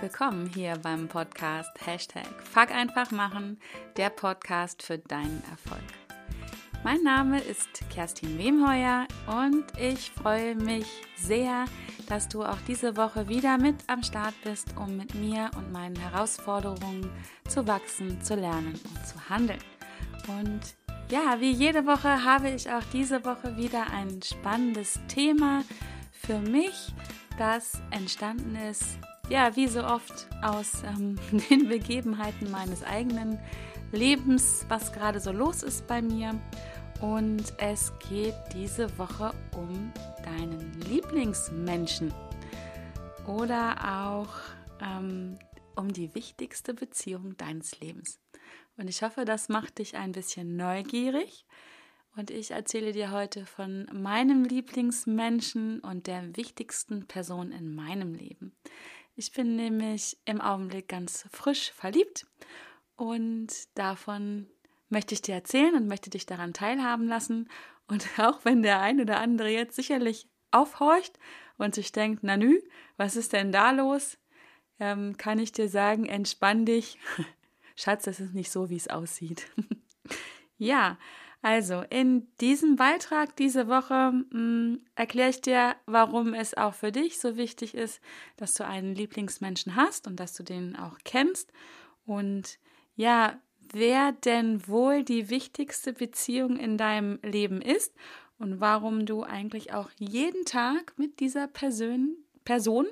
willkommen 0.00 0.50
hier 0.54 0.78
beim 0.82 1.08
Podcast 1.08 1.70
Hashtag 1.84 2.26
Fuck 2.42 2.70
einfach 2.70 3.10
machen, 3.10 3.58
der 3.98 4.08
Podcast 4.08 4.82
für 4.82 4.96
deinen 4.96 5.42
Erfolg. 5.50 5.82
Mein 6.82 7.02
Name 7.02 7.38
ist 7.38 7.68
Kerstin 7.90 8.38
Wemheuer 8.38 9.06
und 9.26 9.64
ich 9.78 10.10
freue 10.10 10.54
mich 10.54 10.86
sehr, 11.16 11.66
dass 12.08 12.28
du 12.28 12.42
auch 12.42 12.56
diese 12.66 12.96
Woche 12.96 13.28
wieder 13.28 13.58
mit 13.58 13.76
am 13.88 14.02
Start 14.02 14.32
bist, 14.42 14.68
um 14.78 14.96
mit 14.96 15.14
mir 15.14 15.50
und 15.58 15.70
meinen 15.70 15.96
Herausforderungen 15.96 17.10
zu 17.46 17.66
wachsen, 17.66 18.22
zu 18.22 18.36
lernen 18.36 18.80
und 18.82 19.06
zu 19.06 19.28
handeln. 19.28 19.60
Und 20.28 20.60
ja, 21.10 21.40
wie 21.40 21.52
jede 21.52 21.84
Woche 21.84 22.24
habe 22.24 22.48
ich 22.48 22.70
auch 22.72 22.84
diese 22.94 23.22
Woche 23.26 23.58
wieder 23.58 23.90
ein 23.92 24.22
spannendes 24.22 24.98
Thema 25.08 25.62
für 26.10 26.38
mich, 26.38 26.94
das 27.36 27.82
entstanden 27.90 28.56
ist 28.56 28.98
ja, 29.30 29.54
wie 29.54 29.68
so 29.68 29.84
oft 29.84 30.26
aus 30.42 30.82
ähm, 30.84 31.16
den 31.50 31.68
Begebenheiten 31.68 32.50
meines 32.50 32.82
eigenen 32.82 33.38
Lebens, 33.92 34.66
was 34.68 34.92
gerade 34.92 35.20
so 35.20 35.32
los 35.32 35.62
ist 35.62 35.86
bei 35.86 36.02
mir. 36.02 36.38
Und 37.00 37.54
es 37.56 37.92
geht 38.10 38.34
diese 38.52 38.98
Woche 38.98 39.32
um 39.56 39.92
deinen 40.22 40.72
Lieblingsmenschen 40.82 42.12
oder 43.26 44.04
auch 44.04 44.34
ähm, 44.82 45.38
um 45.76 45.92
die 45.92 46.14
wichtigste 46.14 46.74
Beziehung 46.74 47.36
deines 47.38 47.80
Lebens. 47.80 48.20
Und 48.76 48.88
ich 48.88 49.02
hoffe, 49.02 49.24
das 49.24 49.48
macht 49.48 49.78
dich 49.78 49.96
ein 49.96 50.12
bisschen 50.12 50.56
neugierig. 50.56 51.46
Und 52.16 52.30
ich 52.30 52.50
erzähle 52.50 52.92
dir 52.92 53.12
heute 53.12 53.46
von 53.46 53.88
meinem 53.92 54.44
Lieblingsmenschen 54.44 55.80
und 55.80 56.08
der 56.08 56.36
wichtigsten 56.36 57.06
Person 57.06 57.52
in 57.52 57.74
meinem 57.74 58.14
Leben. 58.14 58.52
Ich 59.16 59.32
bin 59.32 59.56
nämlich 59.56 60.16
im 60.24 60.40
Augenblick 60.40 60.88
ganz 60.88 61.26
frisch 61.30 61.72
verliebt 61.72 62.26
und 62.96 63.48
davon 63.76 64.46
möchte 64.88 65.14
ich 65.14 65.22
dir 65.22 65.34
erzählen 65.34 65.74
und 65.74 65.88
möchte 65.88 66.10
dich 66.10 66.26
daran 66.26 66.52
teilhaben 66.52 67.06
lassen. 67.06 67.48
Und 67.86 68.06
auch 68.18 68.44
wenn 68.44 68.62
der 68.62 68.80
ein 68.80 69.00
oder 69.00 69.20
andere 69.20 69.48
jetzt 69.48 69.76
sicherlich 69.76 70.28
aufhorcht 70.50 71.18
und 71.58 71.74
sich 71.74 71.92
denkt, 71.92 72.22
Nanü, 72.22 72.60
was 72.96 73.16
ist 73.16 73.32
denn 73.32 73.52
da 73.52 73.70
los? 73.70 74.18
Ähm, 74.78 75.16
kann 75.16 75.38
ich 75.38 75.52
dir 75.52 75.68
sagen, 75.68 76.06
entspann 76.06 76.66
dich. 76.66 76.98
Schatz, 77.76 78.04
das 78.04 78.20
ist 78.20 78.34
nicht 78.34 78.50
so, 78.50 78.70
wie 78.70 78.76
es 78.76 78.88
aussieht. 78.88 79.46
ja, 80.58 80.98
also, 81.42 81.82
in 81.88 82.28
diesem 82.40 82.76
Beitrag 82.76 83.34
diese 83.36 83.66
Woche 83.66 84.12
hm, 84.30 84.84
erkläre 84.94 85.30
ich 85.30 85.40
dir, 85.40 85.74
warum 85.86 86.34
es 86.34 86.54
auch 86.54 86.74
für 86.74 86.92
dich 86.92 87.18
so 87.18 87.36
wichtig 87.36 87.74
ist, 87.74 88.00
dass 88.36 88.52
du 88.54 88.66
einen 88.66 88.94
Lieblingsmenschen 88.94 89.74
hast 89.74 90.06
und 90.06 90.20
dass 90.20 90.34
du 90.34 90.42
den 90.42 90.76
auch 90.76 90.98
kennst. 91.04 91.50
Und 92.04 92.58
ja, 92.94 93.40
wer 93.72 94.12
denn 94.12 94.66
wohl 94.68 95.02
die 95.02 95.30
wichtigste 95.30 95.94
Beziehung 95.94 96.56
in 96.56 96.76
deinem 96.76 97.18
Leben 97.22 97.62
ist 97.62 97.94
und 98.38 98.60
warum 98.60 99.06
du 99.06 99.22
eigentlich 99.22 99.72
auch 99.72 99.90
jeden 99.98 100.44
Tag 100.44 100.92
mit 100.98 101.20
dieser 101.20 101.48
Person, 101.48 102.16
Person 102.44 102.86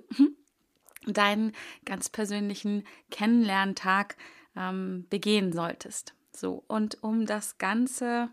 deinen 1.07 1.53
ganz 1.85 2.09
persönlichen 2.09 2.85
Kennenlerntag 3.11 4.17
ähm, 4.57 5.07
begehen 5.11 5.53
solltest. 5.53 6.15
So, 6.39 6.63
und 6.69 7.03
um 7.03 7.27
das 7.27 7.59
Ganze 7.59 8.31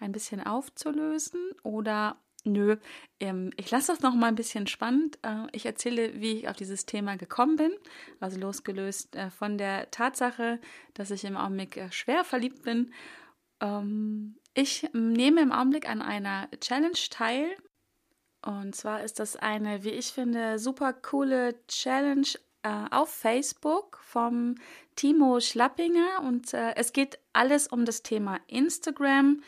ein 0.00 0.12
bisschen 0.12 0.40
aufzulösen 0.40 1.40
oder 1.62 2.16
nö, 2.44 2.76
ähm, 3.20 3.50
ich 3.56 3.70
lasse 3.70 3.92
das 3.92 4.00
noch 4.00 4.14
mal 4.14 4.28
ein 4.28 4.34
bisschen 4.34 4.66
spannend. 4.66 5.18
Äh, 5.22 5.46
ich 5.52 5.66
erzähle, 5.66 6.20
wie 6.20 6.38
ich 6.38 6.48
auf 6.48 6.56
dieses 6.56 6.86
Thema 6.86 7.16
gekommen 7.16 7.56
bin, 7.56 7.72
also 8.18 8.40
losgelöst 8.40 9.14
äh, 9.14 9.30
von 9.30 9.58
der 9.58 9.90
Tatsache, 9.90 10.58
dass 10.94 11.10
ich 11.10 11.24
im 11.24 11.36
Augenblick 11.36 11.76
äh, 11.76 11.92
schwer 11.92 12.24
verliebt 12.24 12.62
bin. 12.62 12.92
Ähm, 13.60 14.36
ich 14.54 14.88
nehme 14.94 15.42
im 15.42 15.52
Augenblick 15.52 15.88
an 15.88 16.00
einer 16.00 16.48
Challenge 16.60 16.98
teil. 17.10 17.54
Und 18.44 18.74
zwar 18.74 19.04
ist 19.04 19.20
das 19.20 19.36
eine, 19.36 19.84
wie 19.84 19.90
ich 19.90 20.06
finde, 20.12 20.58
super 20.58 20.94
coole 20.94 21.54
Challenge 21.68 22.26
auf 22.62 23.08
Facebook 23.08 23.98
vom 24.02 24.54
Timo 24.96 25.40
Schlappinger. 25.40 26.22
Und 26.22 26.54
es 26.54 26.92
geht 26.92 27.18
alles 27.32 27.66
um 27.66 27.84
das 27.84 28.02
Thema 28.02 28.38
Instagram 28.46 29.42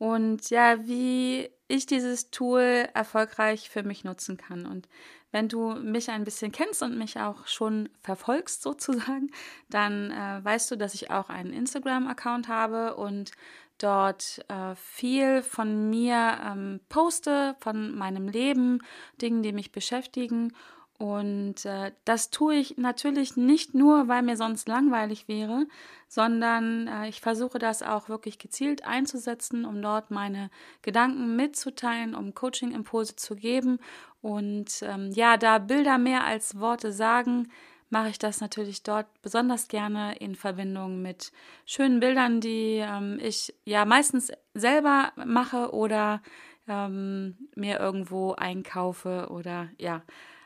und 0.00 0.48
ja, 0.48 0.86
wie 0.86 1.50
ich 1.68 1.84
dieses 1.84 2.30
Tool 2.30 2.88
erfolgreich 2.94 3.68
für 3.68 3.82
mich 3.82 4.02
nutzen 4.02 4.38
kann. 4.38 4.64
Und 4.64 4.88
wenn 5.30 5.48
du 5.48 5.74
mich 5.74 6.10
ein 6.10 6.24
bisschen 6.24 6.52
kennst 6.52 6.82
und 6.82 6.96
mich 6.96 7.20
auch 7.20 7.46
schon 7.46 7.90
verfolgst 8.00 8.62
sozusagen, 8.62 9.30
dann 9.68 10.10
äh, 10.10 10.42
weißt 10.42 10.70
du, 10.70 10.76
dass 10.76 10.94
ich 10.94 11.10
auch 11.10 11.28
einen 11.28 11.52
Instagram-Account 11.52 12.48
habe 12.48 12.96
und 12.96 13.32
dort 13.76 14.42
äh, 14.48 14.74
viel 14.74 15.42
von 15.42 15.90
mir 15.90 16.38
ähm, 16.46 16.80
poste, 16.88 17.54
von 17.60 17.94
meinem 17.94 18.26
Leben, 18.26 18.82
Dingen, 19.20 19.42
die 19.42 19.52
mich 19.52 19.70
beschäftigen. 19.70 20.54
Und 21.00 21.64
äh, 21.64 21.92
das 22.04 22.28
tue 22.28 22.56
ich 22.56 22.76
natürlich 22.76 23.34
nicht 23.34 23.72
nur, 23.72 24.06
weil 24.06 24.20
mir 24.20 24.36
sonst 24.36 24.68
langweilig 24.68 25.28
wäre, 25.28 25.66
sondern 26.08 26.88
äh, 26.88 27.08
ich 27.08 27.22
versuche 27.22 27.58
das 27.58 27.82
auch 27.82 28.10
wirklich 28.10 28.38
gezielt 28.38 28.84
einzusetzen, 28.84 29.64
um 29.64 29.80
dort 29.80 30.10
meine 30.10 30.50
Gedanken 30.82 31.36
mitzuteilen, 31.36 32.14
um 32.14 32.34
Coaching-Impulse 32.34 33.16
zu 33.16 33.34
geben. 33.34 33.78
Und 34.20 34.82
ähm, 34.82 35.10
ja, 35.12 35.38
da 35.38 35.56
Bilder 35.56 35.96
mehr 35.96 36.24
als 36.24 36.60
Worte 36.60 36.92
sagen, 36.92 37.48
mache 37.88 38.10
ich 38.10 38.18
das 38.18 38.42
natürlich 38.42 38.82
dort 38.82 39.06
besonders 39.22 39.68
gerne 39.68 40.16
in 40.16 40.34
Verbindung 40.34 41.00
mit 41.00 41.32
schönen 41.64 42.00
Bildern, 42.00 42.42
die 42.42 42.76
ähm, 42.76 43.18
ich 43.22 43.54
ja 43.64 43.86
meistens 43.86 44.32
selber 44.52 45.12
mache 45.16 45.72
oder 45.72 46.20
ähm, 46.68 47.38
mir 47.54 47.80
irgendwo 47.80 48.32
einkaufe 48.32 49.28
oder 49.30 49.70
ja 49.78 50.02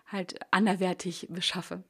halt 0.07 0.39
anderwertig 0.51 1.27
beschaffe. 1.31 1.83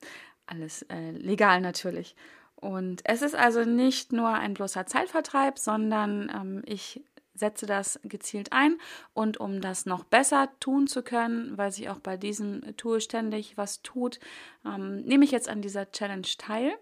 Alles 0.47 0.83
äh, 0.83 1.11
legal 1.13 1.61
natürlich. 1.61 2.17
Und 2.57 3.03
es 3.05 3.23
ist 3.23 3.35
also 3.35 3.65
nicht 3.65 4.13
nur 4.13 4.29
ein 4.29 4.55
bloßer 4.55 4.87
Zeitvertreib, 4.87 5.59
sondern 5.59 6.31
ähm, 6.35 6.63
ich 6.67 7.03
setze 7.35 7.67
das 7.67 8.01
gezielt 8.05 8.53
ein 8.53 8.79
und 9.13 9.39
um 9.39 9.61
das 9.61 9.87
noch 9.87 10.05
besser 10.05 10.49
tun 10.61 10.87
zu 10.87 11.03
können, 11.03 11.59
weil 11.59 11.73
sich 11.73 11.91
auch 11.91 11.99
bei 11.99 12.17
diesem 12.17 12.77
Tool 12.77 13.01
ständig 13.01 13.57
was 13.59 13.83
tut, 13.83 14.21
ähm, 14.65 15.03
nehme 15.03 15.25
ich 15.25 15.33
jetzt 15.33 15.49
an 15.49 15.61
dieser 15.61 15.91
Challenge 15.91 16.27
teil, 16.39 16.73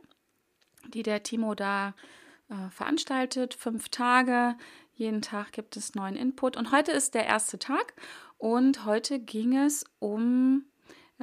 die 0.88 1.03
der 1.03 1.22
Timo 1.22 1.54
da 1.54 1.94
äh, 2.50 2.70
veranstaltet. 2.70 3.54
Fünf 3.54 3.88
Tage, 3.88 4.56
jeden 4.94 5.22
Tag 5.22 5.53
gibt 5.53 5.76
es 5.76 5.94
neuen 5.94 6.16
Input 6.16 6.56
und 6.56 6.70
heute 6.70 6.93
ist 6.93 7.14
der 7.14 7.26
erste 7.26 7.59
Tag 7.59 7.94
und 8.37 8.84
heute 8.84 9.19
ging 9.19 9.56
es 9.56 9.84
um 9.99 10.66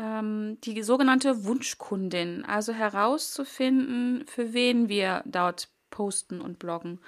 die 0.02 0.84
sogenannte 0.84 1.44
Wunschkundin, 1.44 2.46
also 2.46 2.72
herauszufinden, 2.72 4.26
für 4.28 4.54
wen 4.54 4.88
wir 4.88 5.24
dort 5.26 5.68
posten 5.90 6.40
und 6.40 6.58
bloggen. 6.58 7.00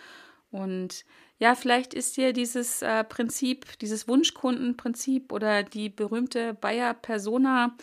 Und 0.51 1.05
ja, 1.39 1.55
vielleicht 1.55 1.93
ist 1.93 2.17
dir 2.17 2.33
dieses 2.33 2.81
äh, 2.81 3.03
Prinzip, 3.03 3.79
dieses 3.79 4.07
Wunschkundenprinzip 4.07 5.31
oder 5.31 5.63
die 5.63 5.89
berühmte 5.89 6.53
Bayer 6.53 6.93
Persona 6.93 7.75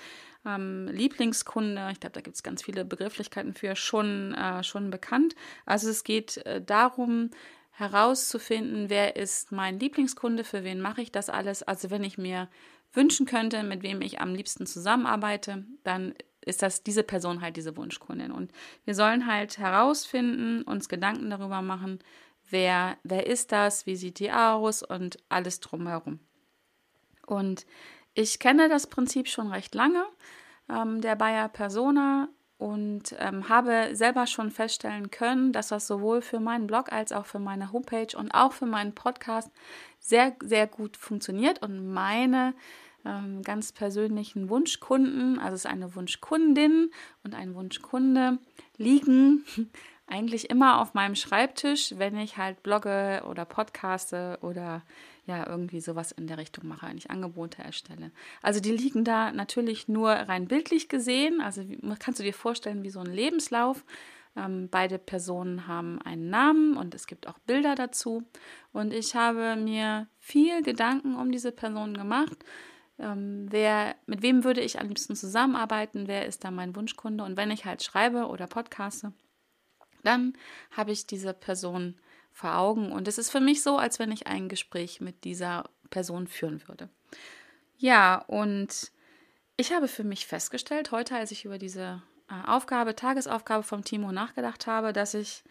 ähm, 0.47 0.87
Lieblingskunde, 0.89 1.89
ich 1.93 2.01
glaube, 2.01 2.15
da 2.15 2.21
gibt 2.21 2.37
es 2.37 2.43
ganz 2.43 2.63
viele 2.63 2.85
Begrifflichkeiten 2.85 3.55
für, 3.55 3.75
schon, 3.75 4.35
äh, 4.35 4.63
schon 4.63 4.91
bekannt. 4.91 5.35
Also 5.67 5.89
es 5.89 6.05
geht 6.05 6.37
äh, 6.47 6.63
darum, 6.63 7.31
herauszufinden, 7.73 8.91
wer 8.91 9.17
ist 9.17 9.53
mein 9.53 9.79
Lieblingskunde, 9.79 10.43
für 10.45 10.65
wen 10.65 10.81
mache 10.81 11.01
ich 11.01 11.13
das 11.13 11.31
alles. 11.31 11.63
Also 11.63 11.91
wenn 11.91 12.03
ich 12.03 12.19
mir 12.19 12.49
wünschen 12.93 13.27
könnte, 13.27 13.63
mit 13.63 13.83
wem 13.83 14.01
ich 14.03 14.21
am 14.21 14.35
liebsten 14.35 14.67
zusammenarbeite, 14.67 15.65
dann 15.85 16.15
ist 16.41 16.63
das 16.63 16.83
diese 16.83 17.03
Person 17.03 17.41
halt 17.43 17.57
diese 17.57 17.77
Wunschkundin. 17.77 18.33
Und 18.33 18.51
wir 18.85 18.95
sollen 18.95 19.27
halt 19.27 19.59
herausfinden, 19.59 20.63
uns 20.63 20.89
Gedanken 20.89 21.31
darüber 21.31 21.63
machen, 21.63 21.99
wer, 22.49 22.97
wer 23.03 23.27
ist 23.27 23.53
das, 23.53 23.87
wie 23.87 23.97
sieht 23.97 24.19
die 24.19 24.33
aus 24.33 24.83
und 24.83 25.19
alles 25.29 25.61
drumherum. 25.61 26.21
Und 27.27 27.67
ich 28.15 28.39
kenne 28.39 28.69
das 28.69 28.87
Prinzip 28.87 29.29
schon 29.29 29.49
recht 29.49 29.75
lange, 29.75 30.05
ähm, 30.71 31.01
der 31.01 31.17
Bayer 31.17 31.49
Persona, 31.49 32.29
und 32.59 33.15
ähm, 33.19 33.49
habe 33.49 33.91
selber 33.93 34.27
schon 34.27 34.51
feststellen 34.51 35.11
können, 35.11 35.53
dass 35.53 35.69
das 35.69 35.87
sowohl 35.87 36.21
für 36.21 36.41
meinen 36.41 36.67
Blog 36.67 36.93
als 36.93 37.13
auch 37.13 37.25
für 37.25 37.39
meine 37.39 37.73
Homepage 37.73 38.17
und 38.17 38.33
auch 38.33 38.53
für 38.53 38.67
meinen 38.67 38.95
Podcast 38.95 39.51
sehr, 40.01 40.35
sehr 40.43 40.67
gut 40.67 40.97
funktioniert. 40.97 41.63
Und 41.63 41.93
meine 41.93 42.55
ähm, 43.05 43.43
ganz 43.43 43.73
persönlichen 43.73 44.49
Wunschkunden, 44.49 45.39
also 45.39 45.55
es 45.55 45.65
ist 45.65 45.71
eine 45.71 45.95
Wunschkundin 45.95 46.91
und 47.23 47.35
ein 47.37 47.55
Wunschkunde, 47.55 48.39
liegen 48.77 49.45
eigentlich 50.09 50.51
immer 50.51 50.81
auf 50.81 50.95
meinem 50.95 51.15
Schreibtisch, 51.15 51.95
wenn 51.97 52.17
ich 52.17 52.39
halt 52.39 52.65
blogge 52.65 53.23
oder 53.29 53.45
podcaste 53.45 54.39
oder 54.43 54.83
ja 55.29 55.47
irgendwie 55.47 55.81
sowas 55.81 56.11
in 56.11 56.27
der 56.27 56.39
Richtung 56.39 56.67
mache, 56.67 56.87
wenn 56.89 56.99
ich 56.99 57.11
Angebote 57.11 57.63
erstelle. 57.63 58.11
Also 58.43 58.61
die 58.61 58.73
liegen 58.73 59.05
da 59.05 59.31
natürlich 59.31 59.87
nur 59.87 60.11
rein 60.11 60.49
bildlich 60.49 60.89
gesehen. 60.89 61.41
Also 61.41 61.63
kannst 62.01 62.19
du 62.19 62.25
dir 62.25 62.35
vorstellen 62.35 62.83
wie 62.83 62.91
so 62.91 63.01
ein 63.01 63.13
Lebenslauf. 63.13 63.85
Ähm, 64.37 64.69
beide 64.71 64.99
Personen 64.99 65.67
haben 65.67 66.01
einen 66.03 66.31
Namen 66.31 66.77
und 66.77 66.95
es 66.95 67.07
gibt 67.07 67.29
auch 67.29 67.39
Bilder 67.41 67.75
dazu. 67.75 68.25
Und 68.73 68.93
ich 68.93 69.15
habe 69.15 69.57
mir 69.57 70.09
viel 70.19 70.63
Gedanken 70.63 71.15
um 71.15 71.31
diese 71.31 71.53
Person 71.53 71.95
gemacht. 71.95 72.45
Ähm, 72.99 73.47
wer, 73.51 73.95
mit 74.07 74.23
wem 74.23 74.45
würde 74.45 74.61
ich 74.61 74.81
am 74.81 74.89
liebsten 74.89 75.15
zusammenarbeiten? 75.15 76.09
Wer 76.09 76.27
ist 76.27 76.45
da 76.45 76.51
mein 76.51 76.75
Wunschkunde? 76.75 77.23
Und 77.23 77.37
wenn 77.37 77.51
ich 77.51 77.65
halt 77.65 77.83
schreibe 77.83 78.27
oder 78.27 78.47
podcaste, 78.47 79.13
dann 80.03 80.33
habe 80.71 80.93
ich 80.93 81.07
diese 81.07 81.35
Person 81.35 81.97
vor 82.39 82.57
Augen. 82.57 82.93
Und 82.93 83.09
es 83.09 83.19
ist 83.19 83.31
für 83.31 83.41
mich 83.41 83.63
so, 83.63 83.79
als 83.79 83.99
wenn 83.99 84.13
ich 84.13 84.29
ein 84.29 84.49
Gespräch 84.49 85.01
mit 85.01 85.25
dieser 85.25 85.65
Person 85.91 86.29
führen 86.29 86.63
würde. 86.69 86.89
Ja, 87.79 88.25
und 88.29 88.93
ich 89.57 89.73
habe 89.73 89.89
für 89.89 90.05
mich 90.05 90.27
festgestellt, 90.27 90.93
heute, 90.93 91.17
als 91.17 91.33
ich 91.33 91.45
über 91.45 91.59
diese 91.59 92.01
äh, 92.31 92.49
Aufgabe, 92.49 92.95
Tagesaufgabe 92.95 93.65
vom 93.65 93.85
Timo 93.85 94.13
nachgedacht 94.13 94.69
habe, 94.69 94.93
dass 94.93 95.15
ich 95.15 95.43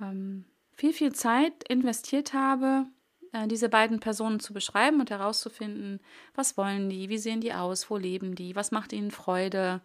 ähm, 0.00 0.44
viel, 0.72 0.92
viel 0.92 1.14
Zeit 1.14 1.64
investiert 1.68 2.34
habe, 2.34 2.84
äh, 3.32 3.48
diese 3.48 3.70
beiden 3.70 3.98
Personen 3.98 4.38
zu 4.38 4.52
beschreiben 4.52 5.00
und 5.00 5.08
herauszufinden, 5.08 6.00
was 6.34 6.58
wollen 6.58 6.90
die, 6.90 7.08
wie 7.08 7.18
sehen 7.18 7.40
die 7.40 7.54
aus, 7.54 7.88
wo 7.88 7.96
leben 7.96 8.34
die, 8.34 8.54
was 8.54 8.72
macht 8.72 8.92
ihnen 8.92 9.10
Freude 9.10 9.80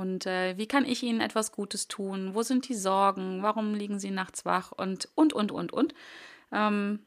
und 0.00 0.24
äh, 0.24 0.56
wie 0.56 0.66
kann 0.66 0.86
ich 0.86 1.02
ihnen 1.02 1.20
etwas 1.20 1.52
Gutes 1.52 1.86
tun, 1.86 2.34
wo 2.34 2.42
sind 2.42 2.68
die 2.68 2.74
Sorgen, 2.74 3.42
warum 3.42 3.74
liegen 3.74 3.98
sie 3.98 4.10
nachts 4.10 4.46
wach? 4.46 4.72
Und, 4.72 5.10
und, 5.14 5.34
und, 5.34 5.52
und, 5.52 5.72
und. 5.72 5.94
Ähm, 6.50 7.00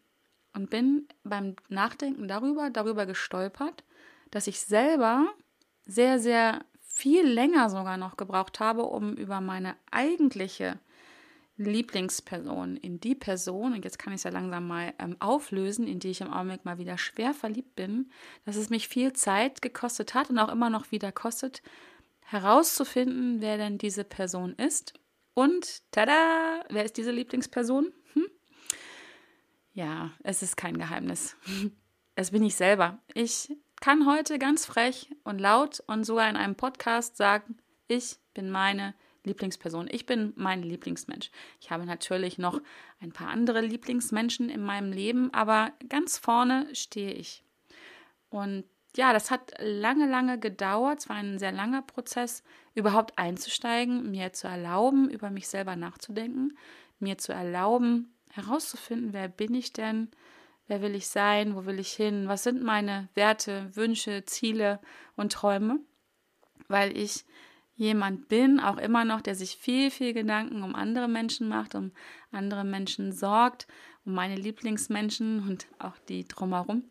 und 0.53 0.69
bin 0.69 1.07
beim 1.23 1.55
Nachdenken 1.69 2.27
darüber, 2.27 2.69
darüber 2.69 3.07
gestolpert, 3.07 3.83
dass 4.29 4.45
ich 4.45 4.59
selber 4.59 5.25
sehr, 5.87 6.19
sehr 6.19 6.63
viel 6.79 7.25
länger 7.25 7.71
sogar 7.71 7.97
noch 7.97 8.15
gebraucht 8.15 8.59
habe, 8.59 8.83
um 8.83 9.15
über 9.15 9.41
meine 9.41 9.75
eigentliche 9.89 10.77
Lieblingsperson 11.57 12.77
in 12.77 12.99
die 12.99 13.15
Person, 13.15 13.73
und 13.73 13.83
jetzt 13.83 13.97
kann 13.97 14.13
ich 14.13 14.17
es 14.19 14.23
ja 14.23 14.31
langsam 14.31 14.67
mal 14.67 14.93
ähm, 14.99 15.15
auflösen, 15.19 15.87
in 15.87 15.99
die 15.99 16.09
ich 16.09 16.21
im 16.21 16.31
Augenblick 16.31 16.65
mal 16.65 16.77
wieder 16.77 16.99
schwer 16.99 17.33
verliebt 17.33 17.75
bin, 17.75 18.11
dass 18.45 18.55
es 18.55 18.69
mich 18.69 18.87
viel 18.87 19.13
Zeit 19.13 19.63
gekostet 19.63 20.13
hat 20.13 20.29
und 20.29 20.37
auch 20.37 20.51
immer 20.51 20.69
noch 20.69 20.91
wieder 20.91 21.11
kostet, 21.11 21.63
herauszufinden, 22.25 23.41
wer 23.41 23.57
denn 23.57 23.77
diese 23.77 24.03
Person 24.03 24.53
ist. 24.53 24.93
Und 25.33 25.81
tada, 25.91 26.63
wer 26.69 26.85
ist 26.85 26.97
diese 26.97 27.11
Lieblingsperson? 27.11 27.91
Hm? 28.13 28.27
Ja, 29.73 30.11
es 30.23 30.43
ist 30.43 30.57
kein 30.57 30.77
Geheimnis. 30.77 31.35
Es 32.15 32.29
bin 32.29 32.43
ich 32.43 32.53
selber. 32.53 32.99
Ich 33.15 33.51
kann 33.81 34.05
heute 34.05 34.37
ganz 34.37 34.67
frech 34.67 35.09
und 35.23 35.39
laut 35.39 35.83
und 35.87 36.03
sogar 36.03 36.29
in 36.29 36.35
einem 36.35 36.53
Podcast 36.53 37.17
sagen, 37.17 37.57
ich 37.87 38.17
bin 38.35 38.51
meine 38.51 38.93
Lieblingsperson. 39.23 39.87
Ich 39.89 40.05
bin 40.05 40.33
mein 40.35 40.63
Lieblingsmensch. 40.63 41.31
Ich 41.59 41.71
habe 41.71 41.85
natürlich 41.85 42.37
noch 42.37 42.61
ein 42.99 43.13
paar 43.13 43.29
andere 43.29 43.61
Lieblingsmenschen 43.61 44.49
in 44.49 44.63
meinem 44.63 44.91
Leben, 44.91 45.33
aber 45.33 45.73
ganz 45.89 46.17
vorne 46.17 46.67
stehe 46.75 47.13
ich. 47.13 47.43
Und 48.29 48.65
ja, 48.95 49.13
das 49.13 49.31
hat 49.31 49.53
lange, 49.59 50.07
lange 50.07 50.39
gedauert. 50.39 50.99
Es 50.99 51.09
war 51.09 51.15
ein 51.17 51.39
sehr 51.39 51.51
langer 51.51 51.81
Prozess, 51.81 52.43
überhaupt 52.75 53.17
einzusteigen, 53.17 54.11
mir 54.11 54.33
zu 54.33 54.47
erlauben, 54.47 55.09
über 55.09 55.29
mich 55.29 55.47
selber 55.47 55.75
nachzudenken, 55.75 56.57
mir 56.99 57.17
zu 57.17 57.33
erlauben, 57.33 58.13
herauszufinden, 58.31 59.13
wer 59.13 59.27
bin 59.27 59.53
ich 59.53 59.73
denn, 59.73 60.09
Wer 60.67 60.81
will 60.81 60.95
ich 60.95 61.07
sein? 61.07 61.55
Wo 61.55 61.65
will 61.65 61.79
ich 61.79 61.91
hin? 61.91 62.27
Was 62.27 62.43
sind 62.43 62.63
meine 62.63 63.09
Werte, 63.15 63.69
Wünsche, 63.75 64.23
Ziele 64.25 64.79
und 65.15 65.33
Träume? 65.33 65.79
Weil 66.67 66.97
ich 66.97 67.25
jemand 67.75 68.29
bin, 68.29 68.59
auch 68.59 68.77
immer 68.77 69.03
noch, 69.03 69.21
der 69.21 69.35
sich 69.35 69.57
viel, 69.57 69.91
viel 69.91 70.13
Gedanken 70.13 70.63
um 70.63 70.75
andere 70.75 71.07
Menschen 71.07 71.49
macht, 71.49 71.75
um 71.75 71.91
andere 72.31 72.63
Menschen 72.63 73.11
sorgt, 73.11 73.67
um 74.05 74.13
meine 74.13 74.35
Lieblingsmenschen 74.35 75.47
und 75.47 75.67
auch 75.79 75.97
die 76.07 76.27
drumherum. 76.27 76.83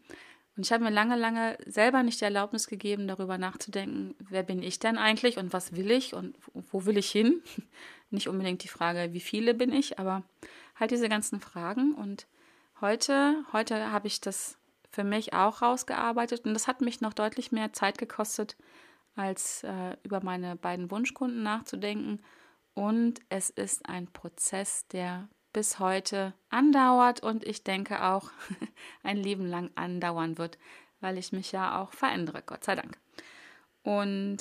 Und 0.56 0.66
ich 0.66 0.72
habe 0.72 0.84
mir 0.84 0.90
lange, 0.90 1.16
lange 1.16 1.56
selber 1.66 2.02
nicht 2.02 2.20
die 2.20 2.24
Erlaubnis 2.24 2.66
gegeben, 2.66 3.08
darüber 3.08 3.38
nachzudenken, 3.38 4.14
wer 4.18 4.42
bin 4.42 4.62
ich 4.62 4.78
denn 4.78 4.98
eigentlich 4.98 5.38
und 5.38 5.52
was 5.52 5.74
will 5.74 5.90
ich 5.90 6.14
und 6.14 6.36
wo 6.70 6.84
will 6.84 6.98
ich 6.98 7.10
hin? 7.10 7.42
Nicht 8.10 8.28
unbedingt 8.28 8.62
die 8.62 8.68
Frage, 8.68 9.14
wie 9.14 9.20
viele 9.20 9.54
bin 9.54 9.72
ich, 9.72 9.98
aber 9.98 10.22
halt 10.74 10.90
diese 10.90 11.08
ganzen 11.08 11.40
Fragen 11.40 11.94
und 11.94 12.26
Heute, 12.82 13.44
heute 13.52 13.92
habe 13.92 14.08
ich 14.08 14.20
das 14.20 14.58
für 14.90 15.04
mich 15.04 15.34
auch 15.34 15.62
rausgearbeitet 15.62 16.44
und 16.44 16.52
das 16.52 16.66
hat 16.66 16.80
mich 16.80 17.00
noch 17.00 17.12
deutlich 17.12 17.52
mehr 17.52 17.72
Zeit 17.72 17.96
gekostet, 17.96 18.56
als 19.14 19.62
äh, 19.62 19.96
über 20.02 20.20
meine 20.20 20.56
beiden 20.56 20.90
Wunschkunden 20.90 21.44
nachzudenken. 21.44 22.24
Und 22.74 23.20
es 23.28 23.50
ist 23.50 23.88
ein 23.88 24.08
Prozess, 24.08 24.88
der 24.88 25.28
bis 25.52 25.78
heute 25.78 26.34
andauert 26.50 27.22
und 27.22 27.44
ich 27.44 27.62
denke 27.64 28.02
auch 28.04 28.30
ein 29.02 29.16
Leben 29.16 29.46
lang 29.46 29.70
andauern 29.74 30.38
wird, 30.38 30.58
weil 31.00 31.18
ich 31.18 31.32
mich 31.32 31.52
ja 31.52 31.80
auch 31.80 31.92
verändere, 31.92 32.42
Gott 32.44 32.64
sei 32.64 32.74
Dank. 32.74 32.98
Und 33.82 34.38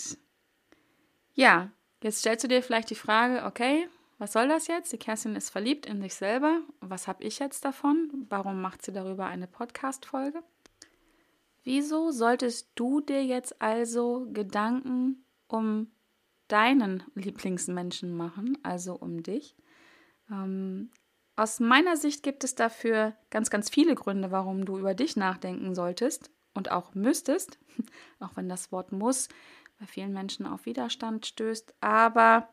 ja, 1.34 1.70
jetzt 2.02 2.20
stellst 2.20 2.44
du 2.44 2.48
dir 2.48 2.64
vielleicht 2.64 2.90
die 2.90 2.96
Frage, 2.96 3.46
okay, 3.46 3.88
was 4.18 4.34
soll 4.34 4.48
das 4.48 4.68
jetzt? 4.68 4.94
Die 4.94 4.98
Kerstin 4.98 5.36
ist 5.36 5.50
verliebt 5.50 5.88
in 5.88 6.02
sich 6.02 6.14
selber. 6.14 6.62
Was 6.80 7.08
habe 7.08 7.24
ich 7.24 7.40
jetzt 7.40 7.66
davon? 7.66 8.28
Warum 8.30 8.62
macht 8.62 8.84
sie 8.84 8.92
darüber 8.92 9.26
eine 9.26 9.48
Podcast-Folge? 9.48 10.44
Wieso 11.64 12.12
solltest 12.12 12.70
du 12.76 13.02
dir 13.02 13.24
jetzt 13.24 13.62
also 13.62 14.28
Gedanken 14.32 15.26
um 15.48 15.92
deinen 16.48 17.04
Lieblingsmenschen 17.16 18.16
machen, 18.16 18.58
also 18.64 18.96
um 18.96 19.24
dich? 19.24 19.56
Ähm, 20.30 20.92
aus 21.42 21.60
meiner 21.60 21.98
Sicht 21.98 22.22
gibt 22.22 22.44
es 22.44 22.54
dafür 22.54 23.16
ganz, 23.32 23.50
ganz 23.50 23.68
viele 23.68 23.96
Gründe, 23.96 24.30
warum 24.30 24.64
du 24.64 24.78
über 24.78 24.94
dich 24.94 25.16
nachdenken 25.16 25.74
solltest 25.74 26.30
und 26.54 26.70
auch 26.70 26.94
müsstest, 26.94 27.58
auch 28.20 28.36
wenn 28.36 28.48
das 28.48 28.72
Wort 28.72 28.92
muss 28.92 29.28
bei 29.80 29.88
vielen 29.88 30.14
Menschen 30.14 30.46
auf 30.46 30.68
Widerstand 30.68 31.26
stößt. 31.26 31.74
Aber 31.82 32.48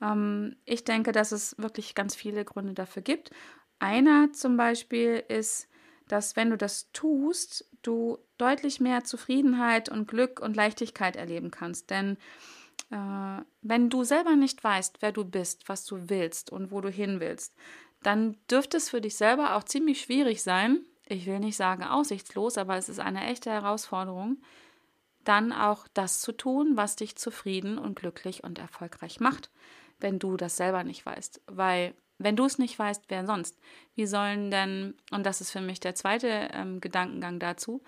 ähm, 0.00 0.56
ich 0.64 0.84
denke, 0.84 1.12
dass 1.12 1.32
es 1.32 1.54
wirklich 1.58 1.94
ganz 1.94 2.14
viele 2.14 2.46
Gründe 2.46 2.72
dafür 2.72 3.02
gibt. 3.02 3.30
Einer 3.78 4.32
zum 4.32 4.56
Beispiel 4.56 5.22
ist, 5.28 5.68
dass 6.08 6.34
wenn 6.34 6.48
du 6.48 6.56
das 6.56 6.90
tust, 6.92 7.68
du 7.82 8.18
deutlich 8.38 8.80
mehr 8.80 9.04
Zufriedenheit 9.04 9.90
und 9.90 10.08
Glück 10.08 10.40
und 10.40 10.56
Leichtigkeit 10.56 11.14
erleben 11.14 11.50
kannst. 11.50 11.90
Denn 11.90 12.16
äh, 12.90 13.42
wenn 13.60 13.90
du 13.90 14.02
selber 14.02 14.34
nicht 14.34 14.64
weißt, 14.64 15.02
wer 15.02 15.12
du 15.12 15.26
bist, 15.26 15.68
was 15.68 15.84
du 15.84 16.08
willst 16.08 16.50
und 16.50 16.72
wo 16.72 16.80
du 16.80 16.88
hin 16.88 17.20
willst, 17.20 17.54
dann 18.02 18.36
dürfte 18.50 18.76
es 18.76 18.90
für 18.90 19.00
dich 19.00 19.16
selber 19.16 19.56
auch 19.56 19.64
ziemlich 19.64 20.00
schwierig 20.00 20.42
sein. 20.42 20.80
Ich 21.06 21.26
will 21.26 21.40
nicht 21.40 21.56
sagen 21.56 21.84
aussichtslos, 21.84 22.58
aber 22.58 22.76
es 22.76 22.88
ist 22.88 23.00
eine 23.00 23.26
echte 23.26 23.50
Herausforderung, 23.50 24.38
dann 25.24 25.52
auch 25.52 25.86
das 25.92 26.20
zu 26.20 26.32
tun, 26.32 26.76
was 26.76 26.96
dich 26.96 27.16
zufrieden 27.16 27.78
und 27.78 27.96
glücklich 27.96 28.44
und 28.44 28.58
erfolgreich 28.58 29.20
macht 29.20 29.50
wenn 30.00 30.18
du 30.18 30.36
das 30.36 30.56
selber 30.56 30.84
nicht 30.84 31.04
weißt. 31.06 31.42
Weil, 31.46 31.94
wenn 32.18 32.36
du 32.36 32.44
es 32.44 32.58
nicht 32.58 32.78
weißt, 32.78 33.04
wer 33.08 33.26
sonst? 33.26 33.58
Wie 33.94 34.06
sollen 34.06 34.50
denn, 34.50 34.94
und 35.10 35.24
das 35.24 35.40
ist 35.40 35.50
für 35.50 35.60
mich 35.60 35.80
der 35.80 35.94
zweite 35.94 36.48
ähm, 36.52 36.80
Gedankengang 36.80 37.38
dazu, 37.38 37.82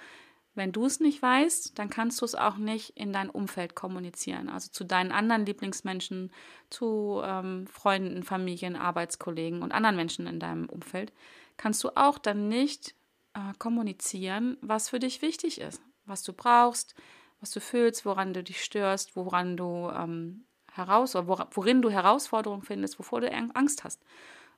wenn 0.55 0.73
du 0.73 0.85
es 0.85 1.01
nicht 1.01 1.23
weißt, 1.23 1.79
dann 1.79 1.89
kannst 1.89 2.21
du 2.21 2.25
es 2.25 2.35
auch 2.35 2.57
nicht 2.57 2.91
in 2.91 3.13
dein 3.13 3.31
Umfeld 3.31 3.75
kommunizieren, 3.75 4.49
also 4.49 4.71
zu 4.71 4.85
deinen 4.85 5.13
anderen 5.13 5.47
Lieblingsmenschen, 5.47 6.31
zu 6.69 7.23
ähm, 7.25 7.67
Freunden, 7.67 8.23
Familien, 8.23 8.77
Arbeitskollegen 8.77 9.63
und 9.63 9.73
anderen 9.73 9.97
Menschen 9.97 10.27
in 10.27 10.41
deinem 10.41 10.69
Umfeld, 10.69 11.13
kannst 11.57 11.83
du 11.85 11.91
auch 11.97 12.19
dann 12.19 12.49
nicht 12.49 12.95
äh, 13.35 13.53
kommunizieren, 13.59 14.59
was 14.61 14.91
für 14.91 14.99
dich 14.99 15.23
wichtig 15.23 15.61
ist, 15.61 15.81
was 16.05 16.23
du 16.23 16.33
brauchst, 16.33 16.95
was 17.41 17.51
du 17.51 17.61
fühlst, 17.61 18.05
woran 18.05 18.35
du 18.35 18.43
dich 18.43 18.63
störst, 18.63 19.17
woran 19.17 19.57
du 19.57 19.91
ähm, 19.91 20.45
heraus, 20.71 21.17
oder 21.17 21.49
worin 21.53 21.81
du 21.83 21.91
Herausforderungen 21.91 22.63
findest, 22.63 22.99
wovor 22.99 23.21
du 23.21 23.33
Angst 23.33 23.85
hast. 23.85 24.03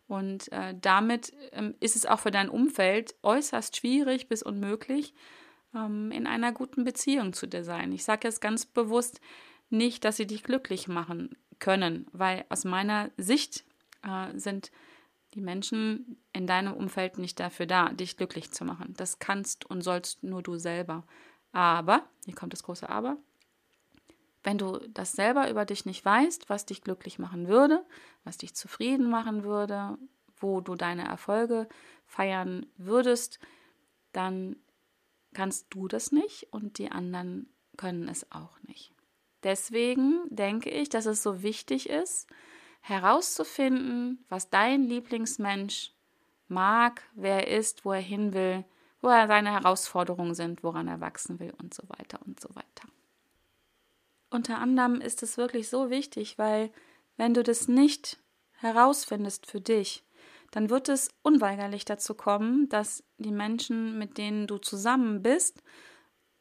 Und 0.06 0.52
äh, 0.52 0.74
damit 0.78 1.32
ähm, 1.52 1.74
ist 1.80 1.96
es 1.96 2.04
auch 2.04 2.20
für 2.20 2.30
dein 2.30 2.50
Umfeld 2.50 3.14
äußerst 3.22 3.76
schwierig 3.76 4.28
bis 4.28 4.42
unmöglich, 4.42 5.14
ähm, 5.74 6.10
in 6.10 6.26
einer 6.26 6.52
guten 6.52 6.84
Beziehung 6.84 7.32
zu 7.32 7.46
dir 7.46 7.64
sein. 7.64 7.92
Ich 7.92 8.04
sage 8.04 8.28
jetzt 8.28 8.40
ganz 8.40 8.66
bewusst 8.66 9.20
nicht, 9.70 10.04
dass 10.04 10.16
sie 10.16 10.26
dich 10.26 10.42
glücklich 10.42 10.88
machen 10.88 11.36
können, 11.58 12.06
weil 12.12 12.44
aus 12.48 12.64
meiner 12.64 13.10
Sicht 13.16 13.64
äh, 14.02 14.36
sind 14.38 14.70
die 15.34 15.40
Menschen 15.40 16.22
in 16.32 16.46
deinem 16.46 16.74
Umfeld 16.74 17.18
nicht 17.18 17.40
dafür 17.40 17.66
da, 17.66 17.88
dich 17.90 18.16
glücklich 18.16 18.52
zu 18.52 18.64
machen. 18.64 18.94
Das 18.96 19.18
kannst 19.18 19.64
und 19.68 19.82
sollst 19.82 20.22
nur 20.22 20.42
du 20.42 20.56
selber. 20.58 21.04
Aber, 21.52 22.04
hier 22.24 22.34
kommt 22.34 22.52
das 22.52 22.62
große 22.62 22.88
Aber, 22.88 23.16
wenn 24.44 24.58
du 24.58 24.78
das 24.90 25.12
selber 25.12 25.50
über 25.50 25.64
dich 25.64 25.86
nicht 25.86 26.04
weißt, 26.04 26.48
was 26.48 26.66
dich 26.66 26.82
glücklich 26.82 27.18
machen 27.18 27.48
würde, 27.48 27.84
was 28.24 28.36
dich 28.36 28.54
zufrieden 28.54 29.08
machen 29.08 29.42
würde, 29.42 29.96
wo 30.36 30.60
du 30.60 30.74
deine 30.74 31.04
Erfolge 31.04 31.68
feiern 32.06 32.66
würdest, 32.76 33.38
dann 34.12 34.56
kannst 35.34 35.66
du 35.70 35.88
das 35.88 36.12
nicht 36.12 36.52
und 36.52 36.78
die 36.78 36.90
anderen 36.90 37.52
können 37.76 38.08
es 38.08 38.30
auch 38.32 38.58
nicht. 38.62 38.92
Deswegen 39.42 40.22
denke 40.30 40.70
ich, 40.70 40.88
dass 40.88 41.06
es 41.06 41.22
so 41.22 41.42
wichtig 41.42 41.90
ist, 41.90 42.26
herauszufinden, 42.80 44.24
was 44.28 44.50
dein 44.50 44.84
Lieblingsmensch 44.84 45.92
mag, 46.48 47.02
wer 47.14 47.48
er 47.48 47.58
ist, 47.58 47.84
wo 47.84 47.92
er 47.92 48.00
hin 48.00 48.32
will, 48.32 48.64
wo 49.00 49.08
er 49.08 49.26
seine 49.26 49.52
Herausforderungen 49.52 50.34
sind, 50.34 50.62
woran 50.62 50.88
er 50.88 51.00
wachsen 51.00 51.38
will 51.40 51.52
und 51.60 51.74
so 51.74 51.82
weiter 51.88 52.20
und 52.24 52.40
so 52.40 52.48
weiter. 52.54 52.88
Unter 54.30 54.58
anderem 54.58 55.00
ist 55.00 55.22
es 55.22 55.36
wirklich 55.36 55.68
so 55.68 55.90
wichtig, 55.90 56.38
weil 56.38 56.70
wenn 57.16 57.34
du 57.34 57.42
das 57.42 57.68
nicht 57.68 58.18
herausfindest 58.54 59.46
für 59.46 59.60
dich, 59.60 60.04
dann 60.54 60.70
wird 60.70 60.88
es 60.88 61.08
unweigerlich 61.22 61.84
dazu 61.84 62.14
kommen, 62.14 62.68
dass 62.68 63.02
die 63.18 63.32
Menschen, 63.32 63.98
mit 63.98 64.18
denen 64.18 64.46
du 64.46 64.58
zusammen 64.58 65.20
bist, 65.20 65.64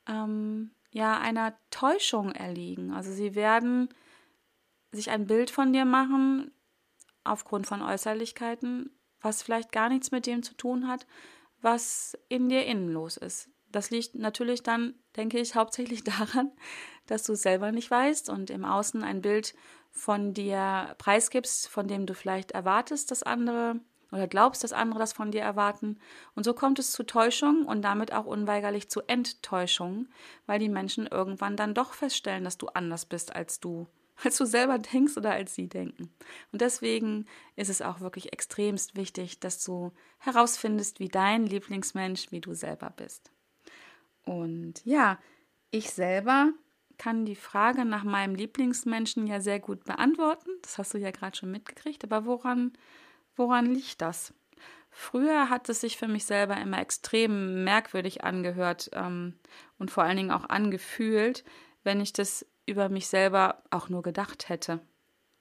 ähm, 0.08 0.70
ja 0.92 1.18
einer 1.20 1.58
Täuschung 1.72 2.32
erliegen. 2.32 2.94
Also 2.94 3.12
sie 3.12 3.34
werden 3.34 3.90
sich 4.92 5.10
ein 5.10 5.26
Bild 5.26 5.50
von 5.50 5.74
dir 5.74 5.86
machen 5.86 6.52
aufgrund 7.24 7.66
von 7.66 7.82
Äußerlichkeiten, 7.82 8.96
was 9.20 9.42
vielleicht 9.42 9.72
gar 9.72 9.90
nichts 9.90 10.12
mit 10.12 10.28
dem 10.28 10.44
zu 10.44 10.54
tun 10.54 10.88
hat, 10.88 11.08
was 11.60 12.16
in 12.30 12.50
dir 12.50 12.68
innen 12.68 12.92
los 12.92 13.18
ist. 13.18 13.50
Das 13.72 13.90
liegt 13.90 14.14
natürlich 14.14 14.62
dann, 14.62 14.94
denke 15.16 15.40
ich, 15.40 15.56
hauptsächlich 15.56 16.04
daran, 16.04 16.52
dass 17.08 17.24
du 17.24 17.34
es 17.34 17.42
selber 17.42 17.72
nicht 17.72 17.90
weißt 17.90 18.30
und 18.30 18.52
im 18.52 18.64
Außen 18.64 19.04
ein 19.04 19.24
Bild 19.24 19.56
von 19.90 20.36
dir 20.36 20.94
preisgibst, 21.00 21.68
von 21.68 21.88
dem 21.88 22.06
du 22.06 22.14
vielleicht 22.14 22.52
erwartest, 22.52 23.10
dass 23.10 23.24
andere 23.24 23.80
oder 24.14 24.28
glaubst, 24.28 24.64
dass 24.64 24.74
andere 24.74 25.00
das 25.00 25.14
von 25.14 25.32
dir 25.32 25.42
erwarten. 25.42 26.00
Und 26.36 26.44
so 26.44 26.54
kommt 26.54 26.80
es 26.80 26.92
zu 26.92 27.04
Täuschung 27.04 27.66
und 27.66 27.82
damit 27.82 28.14
auch 28.14 28.26
unweigerlich 28.26 28.90
zu 28.90 29.02
Enttäuschung, 29.08 30.08
weil 30.46 30.60
die 30.60 30.70
Menschen 30.70 31.08
irgendwann 31.08 31.58
dann 31.58 31.74
doch 31.74 31.94
feststellen, 31.94 32.44
dass 32.44 32.58
du 32.58 32.68
anders 32.68 33.06
bist 33.06 33.36
als 33.36 33.60
du, 33.60 33.88
als 34.24 34.38
du 34.38 34.46
selber 34.46 34.78
denkst 34.78 35.18
oder 35.18 35.32
als 35.32 35.56
sie 35.56 35.68
denken. 35.68 36.14
Und 36.52 36.62
deswegen 36.62 37.26
ist 37.56 37.70
es 37.70 37.82
auch 37.82 38.00
wirklich 38.02 38.32
extremst 38.34 38.96
wichtig, 38.96 39.40
dass 39.40 39.64
du 39.64 39.92
herausfindest, 40.20 41.00
wie 41.00 41.10
dein 41.10 41.48
Lieblingsmensch, 41.48 42.32
wie 42.32 42.42
du 42.42 42.54
selber 42.54 42.92
bist. 42.96 43.32
Und 44.26 44.86
ja, 44.86 45.20
ich 45.72 45.90
selber 45.90 46.54
kann 46.98 47.26
die 47.26 47.36
Frage 47.36 47.86
nach 47.86 48.04
meinem 48.04 48.36
Lieblingsmenschen 48.36 49.28
ja 49.28 49.42
sehr 49.42 49.60
gut 49.60 49.84
beantworten. 49.84 50.50
Das 50.62 50.78
hast 50.78 50.94
du 50.94 51.00
ja 51.00 51.12
gerade 51.12 51.36
schon 51.36 51.52
mitgekriegt. 51.52 52.04
Aber 52.04 52.26
woran 52.26 52.74
Woran 53.36 53.66
liegt 53.66 54.02
das? 54.02 54.34
Früher 54.90 55.50
hat 55.50 55.70
es 55.70 55.82
sich 55.82 55.98
für 55.98 56.08
mich 56.08 56.26
selber 56.26 56.56
immer 56.58 56.80
extrem 56.80 57.64
merkwürdig 57.64 58.24
angehört 58.24 58.92
ähm, 58.94 59.40
und 59.80 59.90
vor 59.90 60.04
allen 60.04 60.18
Dingen 60.18 60.32
auch 60.32 60.48
angefühlt, 60.50 61.44
wenn 61.84 62.00
ich 62.00 62.14
das 62.14 62.46
über 62.66 62.90
mich 62.90 63.08
selber 63.08 63.64
auch 63.72 63.90
nur 63.90 64.04
gedacht 64.04 64.50
hätte. 64.50 64.82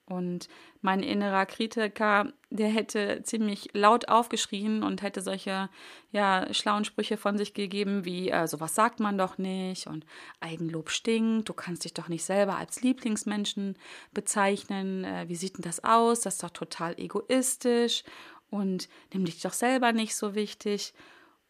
Und 0.07 0.49
mein 0.81 1.03
innerer 1.03 1.47
Kritiker, 1.47 2.33
der 2.51 2.69
hätte 2.69 3.23
ziemlich 3.23 3.71
laut 3.73 4.09
aufgeschrien 4.09 4.83
und 4.83 5.01
hätte 5.01 5.23
solche 5.23 5.71
ja, 6.11 6.53
schlauen 6.53 6.85
Sprüche 6.85 7.17
von 7.17 7.39
sich 7.39 7.55
gegeben 7.55 8.05
wie, 8.05 8.29
äh, 8.29 8.49
sowas 8.49 8.75
sagt 8.75 8.99
man 8.99 9.17
doch 9.17 9.39
nicht 9.39 9.87
und 9.87 10.05
Eigenlob 10.41 10.91
stinkt, 10.91 11.49
du 11.49 11.55
kannst 11.55 11.85
dich 11.85 11.95
doch 11.95 12.09
nicht 12.09 12.25
selber 12.25 12.57
als 12.57 12.83
Lieblingsmenschen 12.83 13.79
bezeichnen, 14.13 15.05
äh, 15.05 15.29
wie 15.29 15.37
sieht 15.37 15.57
denn 15.57 15.63
das 15.63 15.85
aus, 15.85 16.21
das 16.21 16.35
ist 16.35 16.43
doch 16.43 16.51
total 16.51 16.99
egoistisch 16.99 18.03
und 18.51 18.89
nimm 19.15 19.25
dich 19.25 19.41
doch 19.41 19.55
selber 19.55 19.93
nicht 19.93 20.17
so 20.17 20.35
wichtig. 20.35 20.95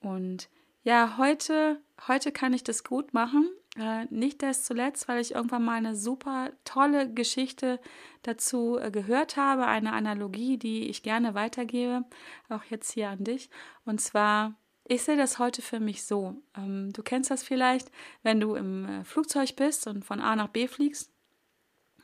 Und 0.01 0.51
ja, 0.85 1.17
heute, 1.17 1.81
heute 2.07 2.33
kann 2.33 2.53
ich 2.53 2.65
das 2.65 2.85
gut 2.85 3.15
machen 3.15 3.49
äh, 3.79 4.05
nicht 4.11 4.43
erst 4.43 4.67
zuletzt, 4.67 5.09
weil 5.09 5.21
ich 5.21 5.35
irgendwann 5.35 5.65
mal 5.65 5.77
eine 5.77 5.97
super 5.97 6.51
tolle 6.65 7.11
Geschichte 7.11 7.81
dazu 8.23 8.79
äh, 8.79 8.91
gehört 8.91 9.39
habe, 9.39 9.65
eine 9.67 9.95
Analogie, 9.95 10.59
die 10.59 10.91
ich 10.91 11.03
gerne 11.03 11.33
weitergebe, 11.35 12.05
auch 12.51 12.65
jetzt 12.65 12.93
hier 12.93 13.09
an 13.09 13.25
dich. 13.25 13.49
Und 13.87 13.99
zwar, 14.01 14.55
ich 14.85 15.05
sehe 15.05 15.17
das 15.17 15.39
heute 15.39 15.63
für 15.63 15.81
mich 15.81 16.05
so. 16.05 16.37
Ähm, 16.55 16.93
du 16.93 17.03
kennst 17.03 17.31
das 17.31 17.43
vielleicht, 17.43 17.91
wenn 18.23 18.41
du 18.41 18.57
im 18.57 18.87
äh, 18.87 19.05
Flugzeug 19.05 19.57
bist 19.57 19.87
und 19.87 20.05
von 20.05 20.21
A 20.21 20.37
nach 20.37 20.49
B 20.49 20.69
fliegst 20.69 21.11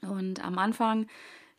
und 0.00 0.42
am 0.42 0.56
Anfang 0.56 1.06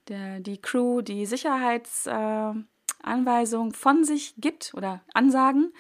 der, 0.08 0.40
die 0.40 0.60
Crew 0.60 1.02
die 1.02 1.28
Sicherheitsanweisung 1.28 3.74
von 3.74 4.04
sich 4.04 4.34
gibt 4.38 4.74
oder 4.74 5.04
Ansagen, 5.14 5.72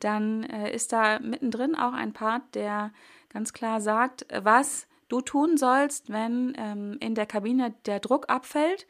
dann 0.00 0.42
ist 0.42 0.92
da 0.92 1.20
mittendrin 1.20 1.74
auch 1.74 1.94
ein 1.94 2.12
Part, 2.12 2.54
der 2.54 2.92
ganz 3.36 3.52
klar 3.52 3.82
sagt, 3.82 4.24
was 4.32 4.86
du 5.08 5.20
tun 5.20 5.58
sollst, 5.58 6.10
wenn 6.10 6.54
ähm, 6.56 6.96
in 7.00 7.14
der 7.14 7.26
Kabine 7.26 7.74
der 7.84 8.00
Druck 8.00 8.30
abfällt 8.30 8.86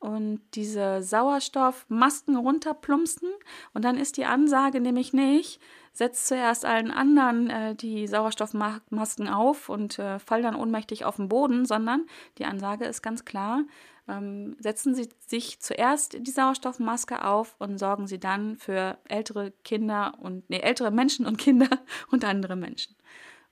und 0.00 0.40
diese 0.54 1.04
Sauerstoffmasken 1.04 2.34
runterplumpsen. 2.34 3.28
Und 3.74 3.84
dann 3.84 3.96
ist 3.96 4.16
die 4.16 4.24
Ansage 4.24 4.80
nämlich 4.80 5.12
nicht, 5.12 5.60
setz 5.92 6.24
zuerst 6.24 6.64
allen 6.64 6.90
anderen 6.90 7.48
äh, 7.48 7.74
die 7.76 8.08
Sauerstoffmasken 8.08 9.28
auf 9.28 9.68
und 9.68 10.00
äh, 10.00 10.18
fall 10.18 10.42
dann 10.42 10.56
ohnmächtig 10.56 11.04
auf 11.04 11.14
den 11.14 11.28
Boden, 11.28 11.64
sondern 11.64 12.08
die 12.38 12.44
Ansage 12.44 12.86
ist 12.86 13.02
ganz 13.02 13.24
klar, 13.24 13.62
ähm, 14.08 14.56
setzen 14.58 14.96
Sie 14.96 15.08
sich 15.28 15.60
zuerst 15.60 16.26
die 16.26 16.30
Sauerstoffmaske 16.32 17.24
auf 17.24 17.54
und 17.60 17.78
sorgen 17.78 18.08
Sie 18.08 18.18
dann 18.18 18.56
für 18.56 18.98
ältere 19.04 19.52
Kinder 19.62 20.14
und, 20.20 20.50
nee, 20.50 20.58
ältere 20.58 20.90
Menschen 20.90 21.24
und 21.24 21.38
Kinder 21.38 21.68
und 22.10 22.24
andere 22.24 22.56
Menschen. 22.56 22.96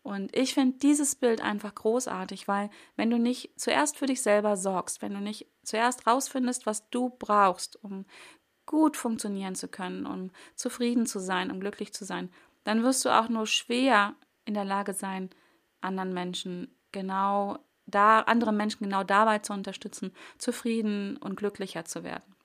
Und 0.04 0.36
ich 0.36 0.52
finde 0.52 0.76
dieses 0.76 1.14
Bild 1.14 1.40
einfach 1.40 1.74
großartig, 1.74 2.46
weil 2.46 2.68
wenn 2.94 3.08
du 3.08 3.18
nicht 3.18 3.58
zuerst 3.58 3.96
für 3.96 4.04
dich 4.04 4.20
selber 4.20 4.58
sorgst, 4.58 5.00
wenn 5.00 5.14
du 5.14 5.20
nicht 5.20 5.46
zuerst 5.62 6.06
rausfindest, 6.06 6.66
was 6.66 6.90
du 6.90 7.08
brauchst, 7.18 7.82
um 7.82 8.04
gut 8.66 8.98
funktionieren 8.98 9.54
zu 9.54 9.66
können, 9.66 10.04
um 10.04 10.30
zufrieden 10.56 11.06
zu 11.06 11.20
sein, 11.20 11.50
um 11.50 11.58
glücklich 11.58 11.94
zu 11.94 12.04
sein, 12.04 12.28
dann 12.64 12.82
wirst 12.82 13.02
du 13.06 13.08
auch 13.08 13.30
nur 13.30 13.46
schwer 13.46 14.14
in 14.44 14.52
der 14.52 14.66
Lage 14.66 14.92
sein, 14.92 15.30
anderen 15.80 16.12
Menschen 16.12 16.76
genau 16.92 17.58
da, 17.86 18.20
andere 18.20 18.52
Menschen 18.52 18.84
genau 18.84 19.04
dabei 19.04 19.38
zu 19.38 19.54
unterstützen, 19.54 20.12
zufrieden 20.36 21.16
und 21.16 21.36
glücklicher 21.36 21.86
zu 21.86 22.04
werden. 22.04 22.36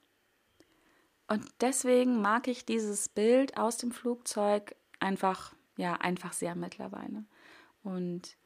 Und 1.28 1.46
deswegen 1.60 2.22
mag 2.22 2.48
ich 2.48 2.66
dieses 2.66 3.10
Bild 3.10 3.58
aus 3.58 3.75
dem 3.75 3.92
Flugzeug 3.92 4.78
einfach, 5.01 5.54
ja, 5.78 5.96
einfach 5.96 6.32
sehr 6.32 6.56
mittlerweile. 6.56 7.25
Und 7.83 8.38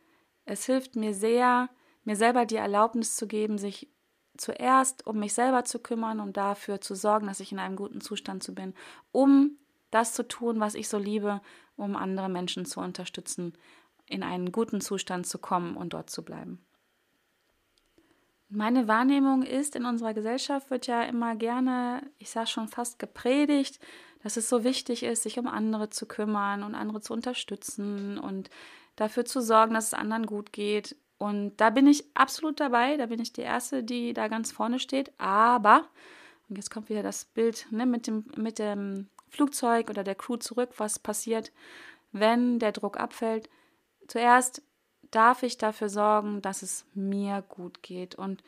es 0.45 0.65
hilft 0.65 0.95
mir 0.95 1.13
sehr, 1.13 1.69
mir 2.03 2.15
selber 2.15 2.45
die 2.45 2.55
Erlaubnis 2.55 3.15
zu 3.15 3.27
geben, 3.27 3.57
sich 3.57 3.89
zuerst 4.37 5.05
um 5.05 5.19
mich 5.19 5.33
selber 5.33 5.63
zu 5.63 5.79
kümmern 5.79 6.19
und 6.19 6.37
dafür 6.37 6.81
zu 6.81 6.95
sorgen, 6.95 7.27
dass 7.27 7.39
ich 7.39 7.51
in 7.51 7.59
einem 7.59 7.75
guten 7.75 8.01
Zustand 8.01 8.43
zu 8.43 8.55
bin, 8.55 8.73
um 9.11 9.57
das 9.91 10.13
zu 10.13 10.27
tun, 10.27 10.59
was 10.59 10.75
ich 10.75 10.89
so 10.89 10.97
liebe, 10.97 11.41
um 11.75 11.95
andere 11.95 12.29
Menschen 12.29 12.65
zu 12.65 12.79
unterstützen, 12.79 13.53
in 14.07 14.23
einen 14.23 14.51
guten 14.51 14.81
Zustand 14.81 15.27
zu 15.27 15.37
kommen 15.37 15.77
und 15.77 15.93
dort 15.93 16.09
zu 16.09 16.23
bleiben. 16.23 16.65
Meine 18.49 18.87
Wahrnehmung 18.87 19.41
ist, 19.41 19.75
in 19.75 19.85
unserer 19.85 20.13
Gesellschaft 20.13 20.69
wird 20.69 20.85
ja 20.85 21.01
immer 21.03 21.35
gerne, 21.35 22.07
ich 22.19 22.29
sage 22.29 22.47
schon 22.47 22.67
fast 22.67 22.99
gepredigt, 22.99 23.79
dass 24.21 24.37
es 24.37 24.47
so 24.47 24.63
wichtig 24.63 25.03
ist, 25.03 25.23
sich 25.23 25.39
um 25.39 25.47
andere 25.47 25.89
zu 25.89 26.05
kümmern 26.05 26.63
und 26.63 26.75
andere 26.75 27.01
zu 27.01 27.13
unterstützen 27.13 28.19
und 28.19 28.49
dafür 28.95 29.25
zu 29.25 29.41
sorgen, 29.41 29.73
dass 29.73 29.87
es 29.87 29.93
anderen 29.93 30.25
gut 30.25 30.53
geht. 30.53 30.95
Und 31.17 31.55
da 31.57 31.69
bin 31.69 31.87
ich 31.87 32.05
absolut 32.15 32.59
dabei. 32.59 32.97
Da 32.97 33.07
bin 33.07 33.19
ich 33.19 33.33
die 33.33 33.41
Erste, 33.41 33.83
die 33.83 34.13
da 34.13 34.27
ganz 34.27 34.51
vorne 34.51 34.79
steht. 34.79 35.11
Aber, 35.17 35.85
und 36.49 36.57
jetzt 36.57 36.71
kommt 36.71 36.89
wieder 36.89 37.03
das 37.03 37.25
Bild 37.25 37.67
ne, 37.71 37.85
mit, 37.85 38.07
dem, 38.07 38.25
mit 38.35 38.59
dem 38.59 39.09
Flugzeug 39.29 39.89
oder 39.89 40.03
der 40.03 40.15
Crew 40.15 40.37
zurück, 40.37 40.71
was 40.77 40.99
passiert, 40.99 41.51
wenn 42.11 42.59
der 42.59 42.71
Druck 42.71 42.99
abfällt. 42.99 43.49
Zuerst 44.07 44.61
darf 45.11 45.43
ich 45.43 45.57
dafür 45.57 45.89
sorgen, 45.89 46.41
dass 46.41 46.61
es 46.61 46.85
mir 46.93 47.43
gut 47.47 47.83
geht. 47.83 48.15
Und 48.15 48.43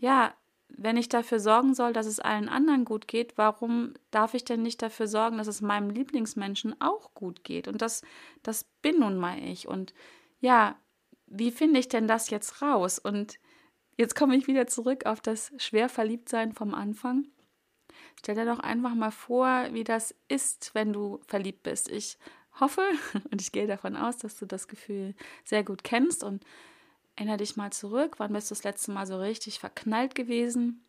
ja, 0.00 0.34
wenn 0.76 0.96
ich 0.96 1.08
dafür 1.08 1.40
sorgen 1.40 1.74
soll, 1.74 1.92
dass 1.92 2.06
es 2.06 2.20
allen 2.20 2.48
anderen 2.48 2.84
gut 2.84 3.08
geht, 3.08 3.36
warum 3.36 3.94
darf 4.10 4.34
ich 4.34 4.44
denn 4.44 4.62
nicht 4.62 4.82
dafür 4.82 5.06
sorgen, 5.06 5.38
dass 5.38 5.46
es 5.46 5.60
meinem 5.60 5.90
Lieblingsmenschen 5.90 6.80
auch 6.80 7.14
gut 7.14 7.44
geht? 7.44 7.68
Und 7.68 7.82
das, 7.82 8.02
das 8.42 8.64
bin 8.82 9.00
nun 9.00 9.16
mal 9.16 9.38
ich. 9.38 9.68
Und 9.68 9.94
ja, 10.40 10.76
wie 11.26 11.50
finde 11.50 11.80
ich 11.80 11.88
denn 11.88 12.08
das 12.08 12.30
jetzt 12.30 12.62
raus? 12.62 12.98
Und 12.98 13.38
jetzt 13.96 14.14
komme 14.14 14.36
ich 14.36 14.46
wieder 14.46 14.66
zurück 14.66 15.06
auf 15.06 15.20
das 15.20 15.52
Schwerverliebtsein 15.56 16.52
vom 16.52 16.74
Anfang. 16.74 17.26
Stell 18.18 18.34
dir 18.34 18.46
doch 18.46 18.60
einfach 18.60 18.94
mal 18.94 19.10
vor, 19.10 19.68
wie 19.72 19.84
das 19.84 20.14
ist, 20.28 20.74
wenn 20.74 20.92
du 20.92 21.20
verliebt 21.26 21.62
bist. 21.62 21.88
Ich 21.90 22.18
hoffe 22.60 22.82
und 23.30 23.40
ich 23.40 23.52
gehe 23.52 23.66
davon 23.66 23.96
aus, 23.96 24.18
dass 24.18 24.38
du 24.38 24.46
das 24.46 24.68
Gefühl 24.68 25.14
sehr 25.44 25.64
gut 25.64 25.84
kennst 25.84 26.24
und 26.24 26.44
erinnere 27.16 27.38
dich 27.38 27.56
mal 27.56 27.72
zurück, 27.72 28.14
wann 28.18 28.32
bist 28.32 28.50
du 28.50 28.54
das 28.54 28.64
letzte 28.64 28.92
Mal 28.92 29.06
so 29.06 29.18
richtig 29.18 29.58
verknallt 29.58 30.14
gewesen 30.14 30.84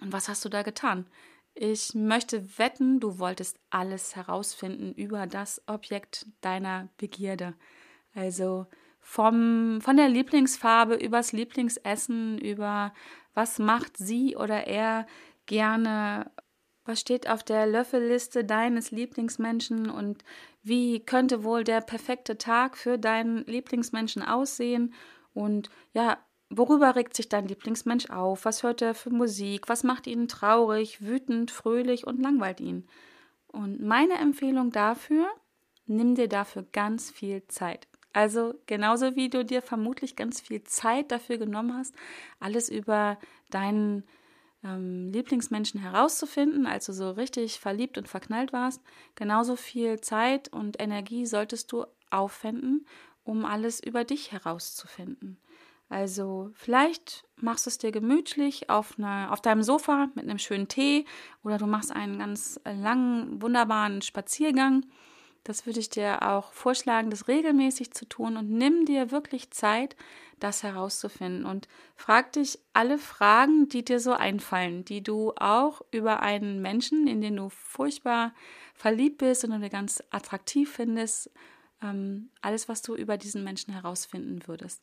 und 0.00 0.12
was 0.12 0.28
hast 0.28 0.44
du 0.44 0.48
da 0.48 0.62
getan? 0.62 1.06
Ich 1.54 1.94
möchte 1.94 2.58
wetten, 2.58 3.00
du 3.00 3.18
wolltest 3.18 3.58
alles 3.70 4.14
herausfinden 4.14 4.92
über 4.92 5.26
das 5.26 5.62
Objekt 5.66 6.26
deiner 6.42 6.88
Begierde. 6.98 7.54
Also 8.14 8.66
vom, 9.00 9.80
von 9.80 9.96
der 9.96 10.08
Lieblingsfarbe 10.08 10.96
übers 10.96 11.32
Lieblingsessen, 11.32 12.38
über 12.38 12.92
was 13.32 13.58
macht 13.58 13.96
sie 13.96 14.36
oder 14.36 14.66
er 14.66 15.06
gerne, 15.46 16.30
was 16.84 17.00
steht 17.00 17.28
auf 17.28 17.42
der 17.42 17.66
Löffelliste 17.66 18.44
deines 18.44 18.90
Lieblingsmenschen 18.90 19.88
und 19.88 20.24
wie 20.62 21.00
könnte 21.00 21.42
wohl 21.42 21.64
der 21.64 21.80
perfekte 21.80 22.36
Tag 22.36 22.76
für 22.76 22.98
deinen 22.98 23.46
Lieblingsmenschen 23.46 24.22
aussehen 24.22 24.92
und 25.36 25.70
ja, 25.92 26.18
Worüber 26.48 26.94
regt 26.94 27.16
sich 27.16 27.28
dein 27.28 27.48
Lieblingsmensch 27.48 28.08
auf? 28.10 28.44
Was 28.44 28.62
hört 28.62 28.80
er 28.80 28.94
für 28.94 29.10
Musik? 29.10 29.68
Was 29.68 29.82
macht 29.82 30.06
ihn 30.06 30.28
traurig, 30.28 31.02
wütend, 31.02 31.50
fröhlich 31.50 32.06
und 32.06 32.22
langweilt 32.22 32.60
ihn? 32.60 32.86
Und 33.48 33.82
meine 33.82 34.14
Empfehlung 34.14 34.70
dafür, 34.70 35.26
nimm 35.86 36.14
dir 36.14 36.28
dafür 36.28 36.64
ganz 36.72 37.10
viel 37.10 37.44
Zeit. 37.48 37.88
Also 38.12 38.54
genauso 38.66 39.16
wie 39.16 39.28
du 39.28 39.44
dir 39.44 39.60
vermutlich 39.60 40.14
ganz 40.14 40.40
viel 40.40 40.62
Zeit 40.62 41.10
dafür 41.10 41.36
genommen 41.36 41.76
hast, 41.76 41.94
alles 42.38 42.68
über 42.68 43.18
deinen 43.50 44.04
ähm, 44.62 45.10
Lieblingsmenschen 45.12 45.80
herauszufinden, 45.80 46.66
als 46.66 46.86
du 46.86 46.92
so 46.92 47.10
richtig 47.10 47.58
verliebt 47.58 47.98
und 47.98 48.08
verknallt 48.08 48.52
warst, 48.52 48.80
genauso 49.16 49.56
viel 49.56 50.00
Zeit 50.00 50.48
und 50.52 50.80
Energie 50.80 51.26
solltest 51.26 51.72
du 51.72 51.86
aufwenden, 52.10 52.86
um 53.26 53.44
alles 53.44 53.80
über 53.80 54.04
dich 54.04 54.32
herauszufinden. 54.32 55.38
Also 55.88 56.50
vielleicht 56.54 57.24
machst 57.36 57.66
du 57.66 57.70
es 57.70 57.78
dir 57.78 57.92
gemütlich 57.92 58.70
auf, 58.70 58.94
eine, 58.98 59.30
auf 59.30 59.40
deinem 59.40 59.62
Sofa 59.62 60.08
mit 60.14 60.24
einem 60.24 60.38
schönen 60.38 60.68
Tee 60.68 61.04
oder 61.44 61.58
du 61.58 61.66
machst 61.66 61.92
einen 61.92 62.18
ganz 62.18 62.60
langen, 62.64 63.40
wunderbaren 63.40 64.02
Spaziergang. 64.02 64.84
Das 65.44 65.64
würde 65.64 65.78
ich 65.78 65.88
dir 65.88 66.22
auch 66.28 66.52
vorschlagen, 66.52 67.10
das 67.10 67.28
regelmäßig 67.28 67.92
zu 67.92 68.04
tun 68.08 68.36
und 68.36 68.50
nimm 68.50 68.84
dir 68.84 69.12
wirklich 69.12 69.52
Zeit, 69.52 69.94
das 70.40 70.64
herauszufinden 70.64 71.46
und 71.46 71.68
frag 71.94 72.32
dich 72.32 72.58
alle 72.72 72.98
Fragen, 72.98 73.68
die 73.68 73.84
dir 73.84 74.00
so 74.00 74.12
einfallen, 74.12 74.84
die 74.84 75.04
du 75.04 75.32
auch 75.36 75.82
über 75.92 76.20
einen 76.20 76.60
Menschen, 76.60 77.06
in 77.06 77.20
den 77.20 77.36
du 77.36 77.48
furchtbar 77.48 78.34
verliebt 78.74 79.18
bist 79.18 79.44
und 79.44 79.52
du 79.52 79.70
ganz 79.70 80.02
attraktiv 80.10 80.72
findest, 80.72 81.30
ähm, 81.82 82.30
alles, 82.40 82.68
was 82.68 82.82
du 82.82 82.94
über 82.94 83.16
diesen 83.16 83.44
Menschen 83.44 83.72
herausfinden 83.72 84.46
würdest. 84.46 84.82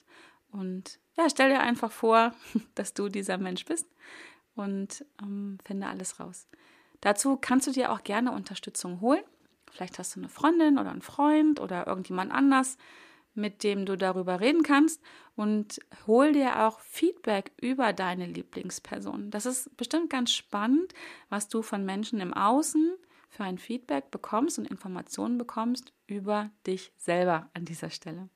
Und 0.52 1.00
ja, 1.18 1.30
stell 1.30 1.50
dir 1.50 1.62
einfach 1.62 1.92
vor, 1.92 2.34
dass 2.76 2.94
du 2.94 3.10
dieser 3.10 3.38
Mensch 3.38 3.66
bist 3.66 3.88
und 4.56 5.06
ähm, 5.22 5.58
finde 5.66 5.88
alles 5.88 6.20
raus. 6.20 6.48
Dazu 7.02 7.38
kannst 7.38 7.68
du 7.68 7.72
dir 7.72 7.92
auch 7.92 8.04
gerne 8.04 8.32
Unterstützung 8.32 9.02
holen. 9.02 9.24
Vielleicht 9.72 9.98
hast 10.00 10.16
du 10.16 10.20
eine 10.20 10.30
Freundin 10.30 10.78
oder 10.78 10.92
einen 10.92 11.02
Freund 11.02 11.60
oder 11.60 11.88
irgendjemand 11.88 12.32
anders, 12.32 12.78
mit 13.34 13.64
dem 13.64 13.86
du 13.86 13.98
darüber 13.98 14.40
reden 14.40 14.62
kannst 14.62 15.02
und 15.36 15.80
hol 16.06 16.34
dir 16.34 16.62
auch 16.64 16.80
Feedback 16.80 17.52
über 17.60 17.92
deine 17.92 18.28
Lieblingsperson. 18.28 19.32
Das 19.32 19.48
ist 19.48 19.76
bestimmt 19.76 20.12
ganz 20.12 20.32
spannend, 20.32 20.94
was 21.30 21.48
du 21.48 21.64
von 21.64 21.84
Menschen 21.84 22.22
im 22.22 22.34
Außen 22.34 22.94
für 23.34 23.44
ein 23.44 23.58
Feedback 23.58 24.12
bekommst 24.12 24.60
und 24.60 24.68
Informationen 24.68 25.40
bekommst 25.40 25.92
über 26.06 26.52
dich 26.68 26.94
selber 26.98 27.50
an 27.56 27.66
dieser 27.66 27.90
Stelle. 27.90 28.30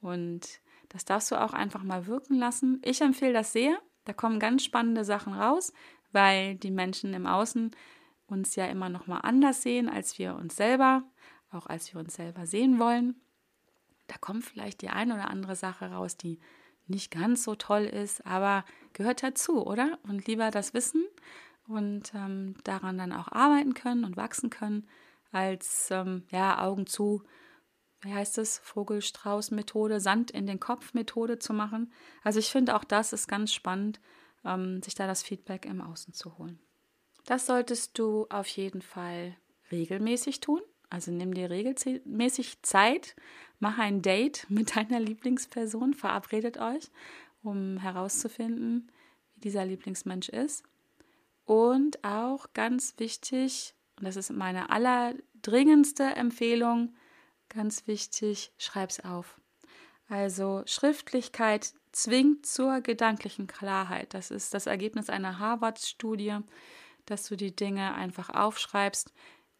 Und 0.00 0.60
das 0.90 1.04
darfst 1.04 1.32
du 1.32 1.40
auch 1.40 1.52
einfach 1.52 1.82
mal 1.82 2.06
wirken 2.06 2.36
lassen. 2.36 2.80
Ich 2.84 3.00
empfehle 3.00 3.32
das 3.32 3.52
sehr. 3.52 3.76
Da 4.04 4.12
kommen 4.12 4.38
ganz 4.38 4.62
spannende 4.62 5.04
Sachen 5.04 5.32
raus, 5.32 5.72
weil 6.12 6.54
die 6.54 6.70
Menschen 6.70 7.14
im 7.14 7.26
Außen 7.26 7.72
uns 8.28 8.54
ja 8.54 8.66
immer 8.66 8.88
noch 8.88 9.08
mal 9.08 9.18
anders 9.18 9.62
sehen 9.62 9.88
als 9.88 10.18
wir 10.18 10.36
uns 10.36 10.54
selber, 10.54 11.02
auch 11.50 11.66
als 11.66 11.92
wir 11.92 12.00
uns 12.00 12.14
selber 12.14 12.46
sehen 12.46 12.78
wollen. 12.78 13.20
Da 14.06 14.16
kommt 14.18 14.44
vielleicht 14.44 14.82
die 14.82 14.88
eine 14.88 15.14
oder 15.14 15.30
andere 15.30 15.56
Sache 15.56 15.90
raus, 15.90 16.16
die 16.16 16.38
nicht 16.86 17.10
ganz 17.10 17.42
so 17.42 17.56
toll 17.56 17.82
ist, 17.82 18.24
aber 18.24 18.64
gehört 18.92 19.22
dazu, 19.22 19.66
oder? 19.66 19.98
Und 20.04 20.26
lieber 20.28 20.50
das 20.52 20.74
wissen 20.74 21.04
und 21.68 22.12
ähm, 22.14 22.56
daran 22.64 22.98
dann 22.98 23.12
auch 23.12 23.28
arbeiten 23.28 23.74
können 23.74 24.04
und 24.04 24.16
wachsen 24.16 24.50
können, 24.50 24.88
als 25.30 25.90
ähm, 25.90 26.24
ja 26.30 26.64
Augen 26.64 26.86
zu 26.86 27.22
wie 28.02 28.14
heißt 28.14 28.38
es, 28.38 28.58
Vogelstrauß-Methode, 28.58 30.00
Sand 30.00 30.30
in 30.30 30.46
den 30.46 30.60
Kopf-Methode 30.60 31.38
zu 31.38 31.52
machen. 31.52 31.92
Also 32.22 32.38
ich 32.38 32.50
finde 32.50 32.76
auch 32.76 32.84
das 32.84 33.12
ist 33.12 33.26
ganz 33.28 33.52
spannend, 33.52 34.00
ähm, 34.44 34.82
sich 34.82 34.94
da 34.94 35.06
das 35.06 35.22
Feedback 35.22 35.66
im 35.66 35.80
Außen 35.80 36.14
zu 36.14 36.38
holen. 36.38 36.60
Das 37.24 37.46
solltest 37.46 37.98
du 37.98 38.26
auf 38.30 38.46
jeden 38.48 38.82
Fall 38.82 39.36
regelmäßig 39.70 40.40
tun. 40.40 40.60
Also 40.90 41.10
nimm 41.10 41.34
dir 41.34 41.50
regelmäßig 41.50 42.62
Zeit, 42.62 43.16
mach 43.58 43.78
ein 43.78 44.00
Date 44.00 44.46
mit 44.48 44.76
deiner 44.76 45.00
Lieblingsperson, 45.00 45.94
verabredet 45.94 46.58
euch, 46.58 46.90
um 47.42 47.78
herauszufinden, 47.78 48.92
wie 49.34 49.40
dieser 49.40 49.66
Lieblingsmensch 49.66 50.28
ist. 50.28 50.64
Und 51.48 52.04
auch 52.04 52.52
ganz 52.52 52.94
wichtig, 52.98 53.74
und 53.98 54.06
das 54.06 54.16
ist 54.16 54.30
meine 54.30 54.70
allerdringendste 54.70 56.04
Empfehlung, 56.04 56.94
Ganz 57.48 57.86
wichtig, 57.86 58.52
schreib's 58.58 59.00
auf. 59.00 59.40
Also 60.08 60.62
Schriftlichkeit 60.66 61.72
zwingt 61.92 62.46
zur 62.46 62.80
gedanklichen 62.80 63.46
Klarheit. 63.46 64.12
Das 64.14 64.30
ist 64.30 64.52
das 64.54 64.66
Ergebnis 64.66 65.08
einer 65.08 65.38
Harvard-Studie, 65.38 66.38
dass 67.06 67.24
du 67.24 67.36
die 67.36 67.54
Dinge 67.56 67.94
einfach 67.94 68.30
aufschreibst 68.30 69.12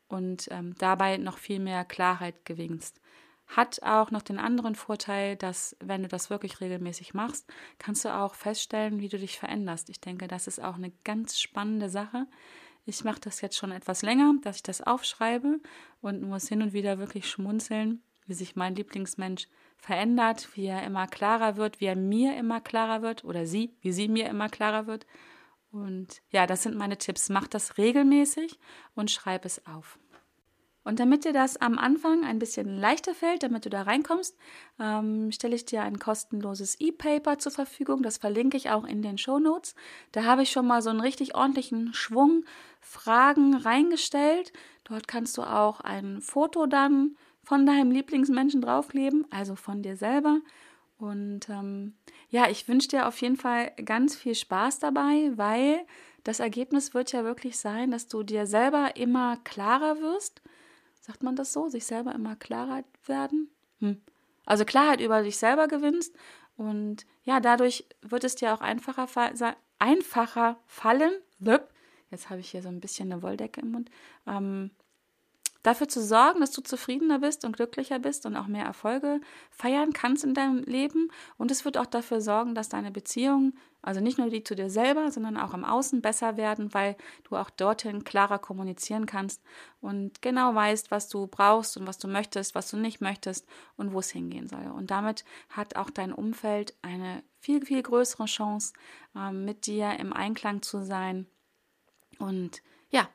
und 0.09 0.49
ähm, 0.51 0.75
dabei 0.79 1.17
noch 1.17 1.39
viel 1.39 1.61
mehr 1.61 1.85
Klarheit 1.85 2.45
gewinnst. 2.45 3.01
Hat 3.49 3.83
auch 3.83 4.11
noch 4.11 4.23
den 4.23 4.39
anderen 4.39 4.75
Vorteil, 4.75 5.37
dass 5.37 5.77
wenn 5.81 6.03
du 6.03 6.09
das 6.09 6.31
wirklich 6.31 6.61
regelmäßig 6.61 7.15
machst, 7.15 7.51
kannst 7.79 8.05
du 8.05 8.15
auch 8.15 8.35
feststellen, 8.35 9.01
wie 9.01 9.09
du 9.09 9.19
dich 9.19 9.39
veränderst. 9.39 9.89
Ich 9.89 10.01
denke, 10.01 10.29
das 10.29 10.47
ist 10.47 10.63
auch 10.63 10.77
eine 10.77 10.93
ganz 11.05 11.41
spannende 11.41 11.89
Sache, 11.89 12.27
ich 12.89 13.05
mache 13.05 13.21
das 13.21 13.43
jetzt 13.43 13.59
schon 13.59 13.71
etwas 13.71 14.01
länger, 14.01 14.33
dass 14.41 14.57
ich 14.57 14.63
das 14.63 14.81
aufschreibe 14.81 15.61
und 16.01 16.23
muss 16.23 16.49
hin 16.49 16.63
und 16.63 16.73
wieder 16.73 16.99
wirklich 16.99 17.29
schmunzeln, 17.29 18.03
wie 18.27 18.33
sich 18.33 18.57
mein 18.57 18.75
Lieblingsmensch 18.75 19.47
verändert, 19.77 20.49
wie 20.55 20.65
er 20.65 20.85
immer 20.85 21.07
klarer 21.07 21.59
wird, 21.59 21.83
wie 21.83 21.85
er 21.85 21.97
mir 21.97 22.35
immer 22.39 22.63
klarer 22.63 23.03
wird 23.03 23.25
oder 23.25 23.45
sie, 23.45 23.77
wie 23.83 23.93
sie 23.93 24.09
mir 24.09 24.27
immer 24.31 24.49
klarer 24.49 24.87
wird. 24.87 25.07
Und 25.71 26.23
ja, 26.31 26.47
das 26.47 26.63
sind 26.63 26.77
meine 26.77 26.97
Tipps. 26.97 27.29
Mach 27.29 27.47
das 27.47 27.77
regelmäßig 27.77 28.59
und 28.95 29.11
schreib 29.11 29.45
es 29.45 29.67
auf. 29.67 29.99
Und 30.89 31.01
damit 31.01 31.27
dir 31.27 31.35
das 31.35 31.59
am 31.59 31.77
Anfang 31.77 32.25
ein 32.25 32.39
bisschen 32.39 32.79
leichter 32.79 33.15
fällt, 33.15 33.43
damit 33.43 33.67
du 33.67 33.69
da 33.69 33.83
reinkommst, 33.83 34.35
ähm, 34.81 35.31
stelle 35.31 35.55
ich 35.55 35.67
dir 35.67 35.83
ein 35.83 35.99
kostenloses 35.99 36.81
E-Paper 36.81 37.39
zur 37.39 37.53
Verfügung. 37.53 38.03
Das 38.03 38.17
verlinke 38.17 38.57
ich 38.57 38.71
auch 38.71 38.85
in 38.85 39.03
den 39.03 39.19
Show 39.19 39.39
Notes. 39.39 39.75
Da 40.13 40.25
habe 40.25 40.45
ich 40.45 40.51
schon 40.51 40.67
mal 40.67 40.81
so 40.81 40.89
einen 40.89 41.03
richtig 41.03 41.35
ordentlichen 41.35 41.93
Schwung 41.93 42.43
Fragen 42.81 43.55
reingestellt. 43.55 44.55
Dort 44.85 45.09
kannst 45.09 45.37
du 45.37 45.43
auch 45.43 45.81
ein 45.81 46.23
Foto 46.23 46.65
dann 46.65 47.17
von 47.45 47.67
deinem 47.67 47.91
Lieblingsmenschen 47.91 48.63
draufkleben, 48.63 49.27
also 49.29 49.57
von 49.57 49.83
dir 49.83 49.99
selber. 49.99 50.41
Und 50.97 51.51
ähm, 51.51 51.97
ja, 52.31 52.49
ich 52.49 52.67
wünsche 52.67 52.89
dir 52.89 53.09
auf 53.09 53.21
jeden 53.21 53.37
Fall 53.37 53.73
ganz 53.85 54.17
viel 54.17 54.35
Spaß 54.35 54.79
dabei, 54.79 55.33
weil 55.37 55.85
das 56.25 56.41
Ergebnis 56.41 56.95
wird 56.95 57.13
ja 57.13 57.25
wirklich 57.25 57.59
sein, 57.59 57.91
dass 57.91 58.09
du 58.09 58.23
dir 58.23 58.47
selber 58.47 58.97
immer 58.97 59.37
klarer 59.45 60.01
wirst 60.01 60.41
sagt 61.09 61.23
man 61.23 61.37
das 61.37 61.55
so, 61.55 61.69
sich 61.69 61.87
selber 61.87 62.15
immer 62.15 62.37
Klarheit 62.37 62.85
werden? 63.07 63.51
Hm. 63.79 64.03
Also 64.45 64.67
Klarheit 64.67 65.01
über 65.01 65.23
dich 65.23 65.39
selber 65.39 65.67
gewinnst 65.67 66.15
und 66.59 67.07
ja, 67.25 67.41
dadurch 67.41 67.87
wird 68.03 68.25
es 68.25 68.35
dir 68.35 68.53
auch 68.53 68.61
einfacher, 68.61 69.09
einfacher 69.79 70.59
fallen. 70.67 71.13
Jetzt 72.11 72.29
habe 72.29 72.41
ich 72.41 72.51
hier 72.51 72.61
so 72.61 72.69
ein 72.69 72.81
bisschen 72.81 73.11
eine 73.11 73.23
Wolldecke 73.23 73.63
im 73.63 73.73
Mund. 73.73 73.91
Ähm, 74.27 74.71
dafür 75.69 75.87
zu 75.87 76.03
sorgen, 76.03 76.41
dass 76.41 76.51
du 76.51 76.63
zufriedener 76.63 77.19
bist 77.19 77.45
und 77.45 77.55
glücklicher 77.55 77.99
bist 77.99 78.25
und 78.25 78.37
auch 78.37 78.47
mehr 78.47 78.65
Erfolge 78.65 79.21
feiern 79.51 79.93
kannst 79.93 80.25
in 80.25 80.33
deinem 80.33 80.63
Leben. 80.65 81.11
Und 81.37 81.51
es 81.51 81.67
wird 81.67 81.77
auch 81.77 81.87
dafür 81.87 82.23
sorgen, 82.23 82.55
dass 82.55 82.71
deine 82.71 82.91
Beziehungen, 82.91 83.59
also 83.83 84.01
nicht 84.01 84.17
nur 84.17 84.31
die 84.31 84.43
zu 84.43 84.57
dir 84.57 84.71
selber, 84.71 85.11
sondern 85.11 85.37
auch 85.37 85.53
im 85.53 85.67
Außen 85.67 86.01
besser 86.01 86.39
werden, 86.39 86.73
weil 86.73 86.97
du 87.25 87.37
auch 87.37 87.51
dorthin 87.51 88.03
klarer 88.03 88.39
kommunizieren 88.39 89.05
kannst 89.05 89.43
und 89.83 90.23
genau 90.23 90.55
weißt, 90.55 90.91
was 90.91 91.09
du 91.09 91.27
brauchst 91.27 91.77
und 91.77 91.87
was 91.87 91.99
du 91.99 92.09
möchtest, 92.09 92.55
was 92.55 92.71
du 92.71 92.79
nicht 92.79 93.03
möchtest 93.03 93.47
und 93.77 93.93
wo 93.93 93.99
es 93.99 94.11
hingehen 94.11 94.49
soll. 94.49 94.73
Und 94.75 94.91
damit 94.91 95.25
hat 95.51 95.77
auch 95.77 95.91
dein 95.91 96.15
Umfeld 96.15 96.75
eine 96.81 97.23
viel, 97.41 97.65
viel 97.65 97.83
größere 97.83 98.25
Chance, 98.25 98.73
äh, 99.15 99.33
mit 99.33 99.67
dir 99.67 99.99
im 100.01 100.15
Einklang 100.15 100.63
zu 100.63 100.83
sein. 100.83 101.27
Und 102.19 102.63
ja, 102.91 103.07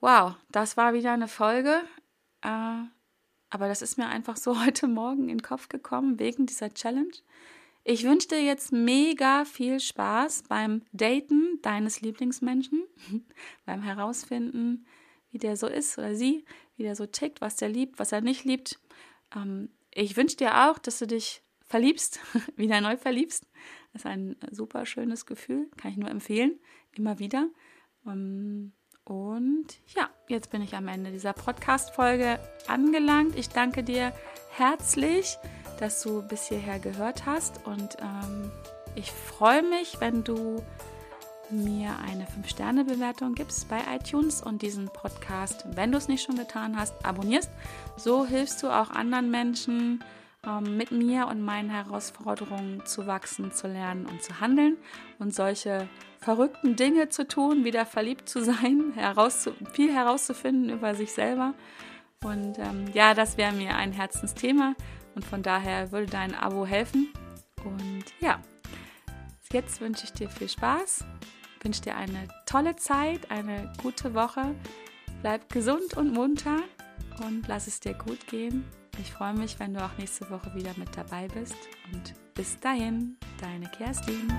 Wow, 0.00 0.36
das 0.50 0.76
war 0.76 0.94
wieder 0.94 1.12
eine 1.12 1.28
Folge. 1.28 1.82
Äh, 2.42 2.84
aber 3.50 3.68
das 3.68 3.82
ist 3.82 3.98
mir 3.98 4.06
einfach 4.08 4.36
so 4.36 4.64
heute 4.64 4.86
Morgen 4.86 5.22
in 5.22 5.38
den 5.38 5.42
Kopf 5.42 5.68
gekommen 5.68 6.18
wegen 6.18 6.46
dieser 6.46 6.72
Challenge. 6.72 7.14
Ich 7.84 8.04
wünsche 8.04 8.28
dir 8.28 8.42
jetzt 8.42 8.70
mega 8.70 9.44
viel 9.44 9.80
Spaß 9.80 10.44
beim 10.48 10.82
Daten 10.92 11.58
deines 11.62 12.00
Lieblingsmenschen, 12.00 12.84
beim 13.66 13.82
Herausfinden, 13.82 14.86
wie 15.30 15.38
der 15.38 15.56
so 15.56 15.66
ist 15.66 15.98
oder 15.98 16.14
sie, 16.14 16.44
wie 16.76 16.82
der 16.82 16.94
so 16.94 17.06
tickt, 17.06 17.40
was 17.40 17.56
der 17.56 17.68
liebt, 17.68 17.98
was 17.98 18.12
er 18.12 18.20
nicht 18.20 18.44
liebt. 18.44 18.78
Ähm, 19.34 19.70
ich 19.90 20.16
wünsche 20.16 20.36
dir 20.36 20.68
auch, 20.68 20.78
dass 20.78 20.98
du 20.98 21.06
dich 21.06 21.42
verliebst, 21.64 22.20
wieder 22.56 22.80
neu 22.80 22.96
verliebst. 22.96 23.46
Das 23.92 24.02
ist 24.02 24.06
ein 24.06 24.36
super 24.50 24.86
schönes 24.86 25.26
Gefühl, 25.26 25.70
kann 25.76 25.90
ich 25.90 25.96
nur 25.96 26.10
empfehlen, 26.10 26.60
immer 26.92 27.18
wieder. 27.18 27.48
Ähm, 28.06 28.72
und 29.08 29.66
ja, 29.96 30.10
jetzt 30.28 30.50
bin 30.50 30.60
ich 30.60 30.76
am 30.76 30.86
Ende 30.86 31.10
dieser 31.10 31.32
Podcast-Folge 31.32 32.38
angelangt. 32.66 33.36
Ich 33.36 33.48
danke 33.48 33.82
dir 33.82 34.12
herzlich, 34.50 35.38
dass 35.80 36.02
du 36.02 36.20
bis 36.28 36.48
hierher 36.48 36.78
gehört 36.78 37.24
hast. 37.24 37.66
Und 37.66 37.96
ähm, 38.02 38.50
ich 38.94 39.10
freue 39.10 39.62
mich, 39.62 39.98
wenn 40.00 40.24
du 40.24 40.62
mir 41.48 41.96
eine 42.06 42.24
5-Sterne-Bewertung 42.24 43.34
gibst 43.34 43.70
bei 43.70 43.80
iTunes 43.96 44.42
und 44.42 44.60
diesen 44.60 44.88
Podcast, 44.88 45.64
wenn 45.74 45.90
du 45.90 45.96
es 45.96 46.08
nicht 46.08 46.22
schon 46.22 46.36
getan 46.36 46.78
hast, 46.78 47.02
abonnierst. 47.06 47.50
So 47.96 48.26
hilfst 48.26 48.62
du 48.62 48.68
auch 48.68 48.90
anderen 48.90 49.30
Menschen, 49.30 50.04
ähm, 50.46 50.76
mit 50.76 50.90
mir 50.90 51.28
und 51.28 51.40
meinen 51.40 51.70
Herausforderungen 51.70 52.84
zu 52.84 53.06
wachsen, 53.06 53.52
zu 53.52 53.68
lernen 53.68 54.04
und 54.04 54.22
zu 54.22 54.38
handeln 54.40 54.76
und 55.18 55.34
solche 55.34 55.88
verrückten 56.18 56.76
Dinge 56.76 57.08
zu 57.08 57.26
tun, 57.26 57.64
wieder 57.64 57.86
verliebt 57.86 58.28
zu 58.28 58.42
sein, 58.44 58.92
herauszu 58.94 59.52
viel 59.72 59.92
herauszufinden 59.92 60.70
über 60.70 60.94
sich 60.94 61.12
selber. 61.12 61.54
Und 62.22 62.58
ähm, 62.58 62.86
ja, 62.92 63.14
das 63.14 63.36
wäre 63.36 63.52
mir 63.52 63.76
ein 63.76 63.92
Herzensthema 63.92 64.74
und 65.14 65.24
von 65.24 65.42
daher 65.42 65.92
würde 65.92 66.06
dein 66.06 66.34
Abo 66.34 66.66
helfen. 66.66 67.12
Und 67.64 68.04
ja, 68.20 68.40
jetzt 69.52 69.80
wünsche 69.80 70.04
ich 70.04 70.12
dir 70.12 70.28
viel 70.28 70.48
Spaß, 70.48 71.04
wünsche 71.62 71.82
dir 71.82 71.96
eine 71.96 72.28
tolle 72.46 72.76
Zeit, 72.76 73.30
eine 73.30 73.72
gute 73.82 74.14
Woche. 74.14 74.54
Bleib 75.22 75.48
gesund 75.48 75.96
und 75.96 76.12
munter 76.12 76.58
und 77.24 77.46
lass 77.48 77.66
es 77.66 77.80
dir 77.80 77.94
gut 77.94 78.26
gehen. 78.26 78.64
Ich 79.00 79.12
freue 79.12 79.34
mich, 79.34 79.58
wenn 79.60 79.74
du 79.74 79.84
auch 79.84 79.96
nächste 79.98 80.28
Woche 80.30 80.54
wieder 80.54 80.72
mit 80.76 80.96
dabei 80.96 81.28
bist. 81.28 81.56
Und 81.92 82.14
bis 82.34 82.58
dahin, 82.58 83.16
deine 83.40 83.68
Kerstin. 83.70 84.32